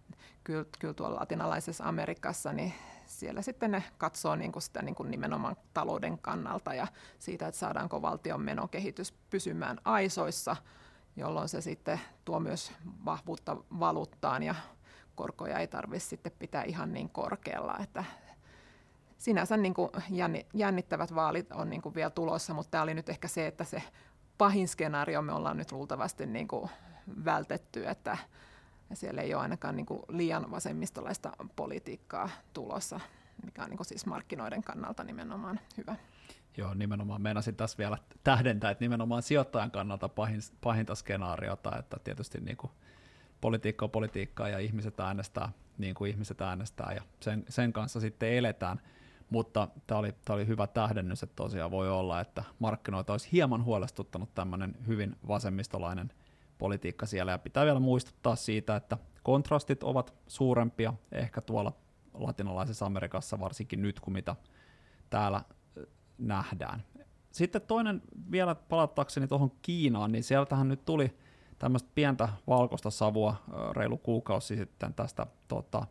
kyllä, 0.45 0.65
kyllä 0.79 0.95
tuolla 0.95 1.21
latinalaisessa 1.21 1.85
Amerikassa 1.85 2.53
niin 2.53 2.73
siellä 3.07 3.43
sitten 3.43 3.71
ne 3.71 3.83
katsoo 3.99 4.37
niin 4.37 4.53
kuin 4.53 4.63
sitä 4.63 4.83
niin 4.83 4.95
kuin 4.95 5.11
nimenomaan 5.11 5.57
talouden 5.75 6.19
kannalta 6.19 6.75
ja 6.75 6.87
siitä, 7.19 7.47
että 7.47 7.59
saadaanko 7.59 8.03
valtion 8.03 8.43
menokehitys 8.43 9.13
pysymään 9.31 9.79
aisoissa, 9.85 10.57
jolloin 11.17 11.49
se 11.49 11.61
sitten 11.61 12.01
tuo 12.25 12.41
myös 12.41 12.73
vahvuutta 13.05 13.57
valuuttaan 13.81 14.43
ja 14.43 14.55
korkoja 15.15 15.59
ei 15.59 15.67
tarvitse 15.67 16.09
sitten 16.09 16.33
pitää 16.39 16.63
ihan 16.63 16.93
niin 16.93 17.09
korkealla, 17.09 17.79
että 17.83 18.05
sinänsä 19.19 19.57
niin 19.57 19.75
kuin 19.75 19.91
jännittävät 20.55 21.15
vaalit 21.15 21.53
on 21.53 21.71
niin 21.71 21.83
kuin 21.83 21.95
vielä 21.95 22.11
tulossa, 22.11 22.55
mutta 22.55 22.71
tämä 22.71 22.83
oli 22.83 22.95
nyt 22.95 23.09
ehkä 23.09 23.29
se, 23.29 23.47
että 23.47 23.65
se 23.65 23.83
pahin 24.43 24.69
skenaario 24.69 25.23
me 25.23 25.33
ollaan 25.33 25.57
nyt 25.57 25.73
luultavasti 25.73 26.27
niin 26.27 26.49
kuin 26.49 26.71
vältetty, 27.25 27.89
että 27.89 28.19
siellä 28.95 29.23
ei 29.23 29.35
ole 29.35 29.43
ainakaan 29.43 29.77
niin 29.77 29.87
kuin 29.87 30.03
liian 30.09 30.51
vasemmistolaista 30.51 31.33
politiikkaa 31.57 32.31
tulossa, 32.53 33.01
mikä 33.45 33.63
on 33.63 33.71
niin 33.71 33.77
kuin 33.77 33.87
siis 33.87 34.07
markkinoiden 34.07 34.63
kannalta 34.63 35.05
nimenomaan 35.05 35.61
hyvä. 35.77 35.97
Joo, 36.57 36.75
nimenomaan 36.75 37.23
meinasin 37.23 37.57
tässä 37.57 37.79
vielä 37.79 37.99
tähdentää, 38.25 38.71
että 38.71 38.85
nimenomaan 38.85 39.23
sijoittajan 39.23 39.71
kannalta 39.71 40.09
pahin, 40.09 40.41
pahinta 40.61 40.95
skenaariota, 40.95 41.79
että 41.79 41.97
tietysti 42.05 42.41
niin 42.41 42.57
kuin 42.57 42.71
politiikka 43.41 43.85
on 43.85 43.91
politiikkaa 43.91 44.49
ja 44.49 44.59
ihmiset 44.59 45.01
äänestää 45.01 45.53
niin 45.79 45.95
kuin 45.95 46.11
ihmiset 46.11 46.41
äänestää 46.41 46.93
ja 46.95 47.03
sen, 47.21 47.45
sen 47.49 47.73
kanssa 47.73 48.01
sitten 48.01 48.33
eletään. 48.33 48.81
Mutta 49.33 49.69
tämä 49.87 49.99
oli, 49.99 50.13
tämä 50.25 50.35
oli 50.35 50.47
hyvä 50.47 50.67
tähdennys, 50.67 51.23
että 51.23 51.37
tosiaan 51.37 51.71
voi 51.71 51.91
olla, 51.91 52.21
että 52.21 52.45
markkinoita 52.59 53.13
olisi 53.13 53.29
hieman 53.33 53.65
huolestuttanut 53.65 54.35
tämmöinen 54.35 54.77
hyvin 54.87 55.17
vasemmistolainen 55.29 56.13
politiikka 56.59 57.07
siellä. 57.07 57.33
Ja 57.33 57.39
pitää 57.39 57.65
vielä 57.65 57.81
muistuttaa 57.81 58.37
siitä, 58.37 58.77
että 58.77 58.99
kontrastit 59.23 59.83
ovat 59.83 60.15
suurempia 60.27 60.95
ehkä 61.13 61.41
tuolla 61.41 61.73
latinalaisessa 62.15 62.87
Amerikassa 62.87 63.41
varsinkin 63.41 63.83
nyt 63.83 64.01
kuin 64.01 64.13
mitä 64.13 64.37
täällä 65.11 65.43
nähdään. 66.19 66.83
Sitten 67.31 67.63
toinen 67.63 68.03
vielä 68.31 68.55
palattaakseni 68.55 69.29
tuohon 69.29 69.53
Kiinaan, 69.63 70.13
niin 70.13 70.25
sieltähän 70.25 70.69
nyt 70.69 70.85
tuli 70.85 71.17
tämmöistä 71.59 71.91
pientä 71.95 72.29
valkoista 72.47 72.91
savua 72.91 73.37
reilu 73.77 73.99
kuukausi 73.99 74.57
sitten 74.57 74.95
tästä 74.95 75.27
tota, 75.49 75.87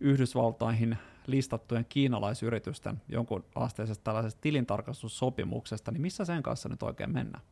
Yhdysvaltaihin 0.00 0.98
listattujen 1.28 1.86
kiinalaisyritysten 1.88 3.02
jonkun 3.08 3.44
asteisesta 3.54 4.04
tällaisesta 4.04 4.40
tilintarkastussopimuksesta, 4.40 5.90
niin 5.90 6.02
missä 6.02 6.24
sen 6.24 6.42
kanssa 6.42 6.68
nyt 6.68 6.82
oikein 6.82 7.12
mennään? 7.12 7.44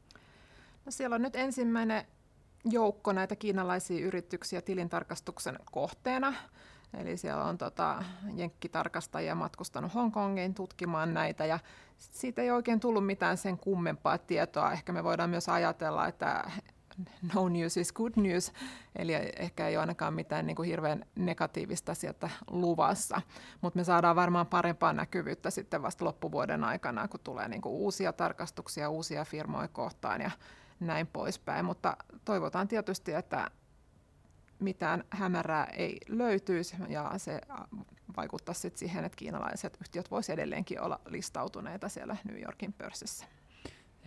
No 0.84 0.92
siellä 0.92 1.14
on 1.14 1.22
nyt 1.22 1.36
ensimmäinen 1.36 2.04
joukko 2.64 3.12
näitä 3.12 3.36
kiinalaisia 3.36 4.06
yrityksiä 4.06 4.62
tilintarkastuksen 4.62 5.58
kohteena. 5.70 6.34
Eli 6.98 7.16
siellä 7.16 7.44
on 7.44 7.58
tota, 7.58 8.04
jenkkitarkastajia 8.36 9.34
matkustanut 9.34 9.94
Hongkongiin 9.94 10.54
tutkimaan 10.54 11.14
näitä 11.14 11.46
ja 11.46 11.58
siitä 11.96 12.42
ei 12.42 12.50
oikein 12.50 12.80
tullut 12.80 13.06
mitään 13.06 13.36
sen 13.36 13.58
kummempaa 13.58 14.18
tietoa. 14.18 14.72
Ehkä 14.72 14.92
me 14.92 15.04
voidaan 15.04 15.30
myös 15.30 15.48
ajatella, 15.48 16.08
että 16.08 16.50
no 17.34 17.48
news 17.48 17.76
is 17.76 17.92
good 17.92 18.12
news, 18.16 18.52
eli 18.96 19.12
ehkä 19.36 19.68
ei 19.68 19.76
ole 19.76 19.80
ainakaan 19.80 20.14
mitään 20.14 20.46
niin 20.46 20.56
kuin 20.56 20.68
hirveän 20.68 21.04
negatiivista 21.14 21.94
sieltä 21.94 22.30
luvassa, 22.50 23.22
mutta 23.60 23.78
me 23.78 23.84
saadaan 23.84 24.16
varmaan 24.16 24.46
parempaa 24.46 24.92
näkyvyyttä 24.92 25.50
sitten 25.50 25.82
vasta 25.82 26.04
loppuvuoden 26.04 26.64
aikana, 26.64 27.08
kun 27.08 27.20
tulee 27.24 27.48
niin 27.48 27.62
kuin 27.62 27.72
uusia 27.72 28.12
tarkastuksia 28.12 28.90
uusia 28.90 29.24
firmoja 29.24 29.68
kohtaan 29.68 30.20
ja 30.20 30.30
näin 30.80 31.06
poispäin, 31.06 31.64
mutta 31.64 31.96
toivotaan 32.24 32.68
tietysti, 32.68 33.12
että 33.12 33.50
mitään 34.58 35.04
hämärää 35.10 35.64
ei 35.64 36.00
löytyisi 36.08 36.76
ja 36.88 37.12
se 37.16 37.40
vaikuttaa 38.16 38.54
sitten 38.54 38.78
siihen, 38.78 39.04
että 39.04 39.16
kiinalaiset 39.16 39.78
yhtiöt 39.80 40.10
voisivat 40.10 40.38
edelleenkin 40.38 40.80
olla 40.80 41.00
listautuneita 41.06 41.88
siellä 41.88 42.16
New 42.24 42.42
Yorkin 42.42 42.72
pörssissä. 42.72 43.26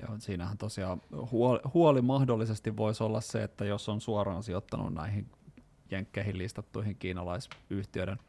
Joo, 0.02 0.20
siinähän 0.20 0.58
tosiaan 0.58 1.02
huoli, 1.32 1.60
huoli 1.74 2.02
mahdollisesti 2.02 2.78
voisi 2.78 3.04
olla 3.04 3.22
se, 3.22 3.44
että 3.44 3.66
jos 3.66 3.90
on 3.90 4.02
suoraan 4.02 4.44
sijoittanut 4.44 4.94
näihin 4.94 5.30
jenkkeihin 5.92 6.38
listattuihin 6.38 6.96
kiinalaisyhtiöiden 6.96 8.20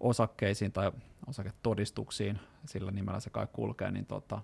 osakkeisiin 0.00 0.72
tai 0.72 0.92
osaketodistuksiin, 1.26 2.38
sillä 2.64 2.90
nimellä 2.90 3.20
se 3.20 3.30
kai 3.30 3.46
kulkee, 3.52 3.90
niin 3.90 4.06
tota, 4.06 4.42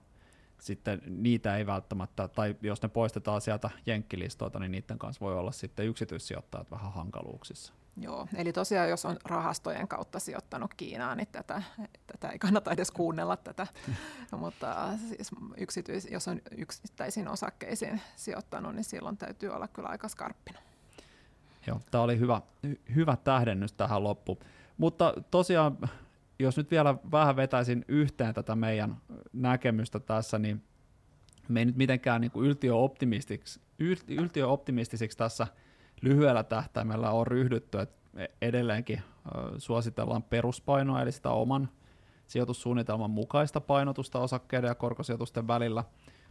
sitten 0.60 1.02
niitä 1.06 1.56
ei 1.56 1.66
välttämättä, 1.66 2.28
tai 2.28 2.56
jos 2.62 2.82
ne 2.82 2.88
poistetaan 2.88 3.40
sieltä 3.40 3.70
jenkkilistoilta, 3.86 4.58
niin 4.58 4.72
niiden 4.72 4.98
kanssa 4.98 5.24
voi 5.24 5.38
olla 5.38 5.52
sitten 5.52 5.86
yksityissijoittajat 5.86 6.70
vähän 6.70 6.92
hankaluuksissa. 6.92 7.72
Joo, 8.00 8.28
eli 8.36 8.52
tosiaan 8.52 8.88
jos 8.90 9.04
on 9.04 9.16
rahastojen 9.24 9.88
kautta 9.88 10.18
sijoittanut 10.18 10.74
Kiinaan, 10.74 11.16
niin 11.16 11.28
tätä, 11.32 11.62
tätä 12.06 12.28
ei 12.28 12.38
kannata 12.38 12.72
edes 12.72 12.90
kuunnella 12.90 13.36
tätä, 13.36 13.66
mutta 14.36 14.98
siis 15.08 15.30
yksityis, 15.56 16.08
jos 16.10 16.28
on 16.28 16.40
yksittäisiin 16.56 17.28
osakkeisiin 17.28 18.00
sijoittanut, 18.16 18.74
niin 18.74 18.84
silloin 18.84 19.16
täytyy 19.16 19.48
olla 19.48 19.68
kyllä 19.68 19.88
aika 19.88 20.08
skarppina. 20.08 20.58
Joo, 21.66 21.80
tämä 21.90 22.04
oli 22.04 22.18
hyvä, 22.18 22.42
hyvä 22.94 23.16
tähdennys 23.16 23.72
tähän 23.72 24.04
loppuun. 24.04 24.38
Mutta 24.76 25.14
tosiaan, 25.30 25.78
jos 26.38 26.56
nyt 26.56 26.70
vielä 26.70 26.94
vähän 27.12 27.36
vetäisin 27.36 27.84
yhteen 27.88 28.34
tätä 28.34 28.56
meidän 28.56 28.96
näkemystä 29.32 30.00
tässä, 30.00 30.38
niin 30.38 30.64
me 31.48 31.60
ei 31.60 31.66
nyt 31.66 31.76
mitenkään 31.76 32.20
niin 32.20 32.32
yltiöoptimistisiksi, 32.36 33.60
yltiöoptimistisiksi 34.08 35.18
tässä– 35.18 35.46
lyhyellä 36.02 36.42
tähtäimellä 36.42 37.10
on 37.10 37.26
ryhdytty, 37.26 37.80
että 37.80 37.98
edelleenkin 38.42 39.02
suositellaan 39.58 40.22
peruspainoa, 40.22 41.02
eli 41.02 41.12
sitä 41.12 41.30
oman 41.30 41.68
sijoitussuunnitelman 42.26 43.10
mukaista 43.10 43.60
painotusta 43.60 44.18
osakkeiden 44.18 44.68
ja 44.68 44.74
korkosijoitusten 44.74 45.48
välillä, 45.48 45.84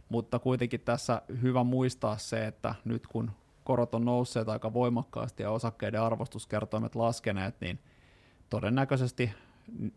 mutta 0.08 0.38
kuitenkin 0.38 0.80
tässä 0.80 1.22
hyvä 1.42 1.64
muistaa 1.64 2.16
se, 2.16 2.46
että 2.46 2.74
nyt 2.84 3.06
kun 3.06 3.30
korot 3.64 3.94
on 3.94 4.04
nousseet 4.04 4.48
aika 4.48 4.72
voimakkaasti 4.72 5.42
ja 5.42 5.50
osakkeiden 5.50 6.02
arvostuskertoimet 6.02 6.94
laskeneet, 6.94 7.60
niin 7.60 7.78
todennäköisesti 8.50 9.32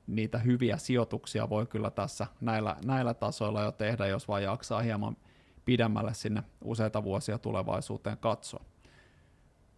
niitä 0.08 0.38
hyviä 0.38 0.78
sijoituksia 0.78 1.50
voi 1.50 1.66
kyllä 1.68 1.92
tässä 1.92 2.28
näillä, 2.42 2.76
näillä 2.86 3.14
tasoilla 3.14 3.62
jo 3.62 3.72
tehdä, 3.72 4.08
jos 4.08 4.28
vain 4.28 4.44
jaksaa 4.44 4.82
hieman 4.82 5.18
pidemmälle 5.66 6.14
sinne 6.14 6.44
useita 6.64 7.04
vuosia 7.04 7.38
tulevaisuuteen 7.38 8.18
katsoa. 8.18 8.64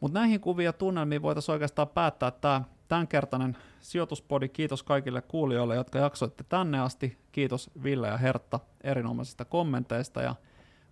Mutta 0.04 0.20
näihin 0.20 0.42
kuvia 0.42 0.74
tunnelmiin 0.74 1.22
voitaisiin 1.22 1.54
oikeastaan 1.54 1.88
päättää 1.88 2.32
tämä 2.32 2.62
tämänkertainen 2.88 3.58
sijoituspodi. 3.80 4.50
Kiitos 4.50 4.84
kaikille 4.84 5.22
kuulijoille, 5.22 5.76
jotka 5.76 6.00
jaksoitte 6.00 6.44
tänne 6.50 6.80
asti. 6.80 7.18
Kiitos 7.32 7.72
Ville 7.84 8.08
ja 8.08 8.18
Hertta 8.18 8.60
erinomaisista 8.82 9.46
kommenteista 9.46 10.22
ja 10.22 10.36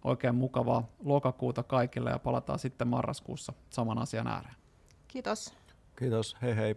oikein 0.03 0.35
mukavaa 0.35 0.87
lokakuuta 1.03 1.63
kaikille 1.63 2.09
ja 2.09 2.19
palataan 2.19 2.59
sitten 2.59 2.87
marraskuussa 2.87 3.53
saman 3.69 3.97
asian 3.97 4.27
ääreen. 4.27 4.55
Kiitos. 5.07 5.53
Kiitos, 5.95 6.37
hei 6.41 6.55
hei. 6.55 6.75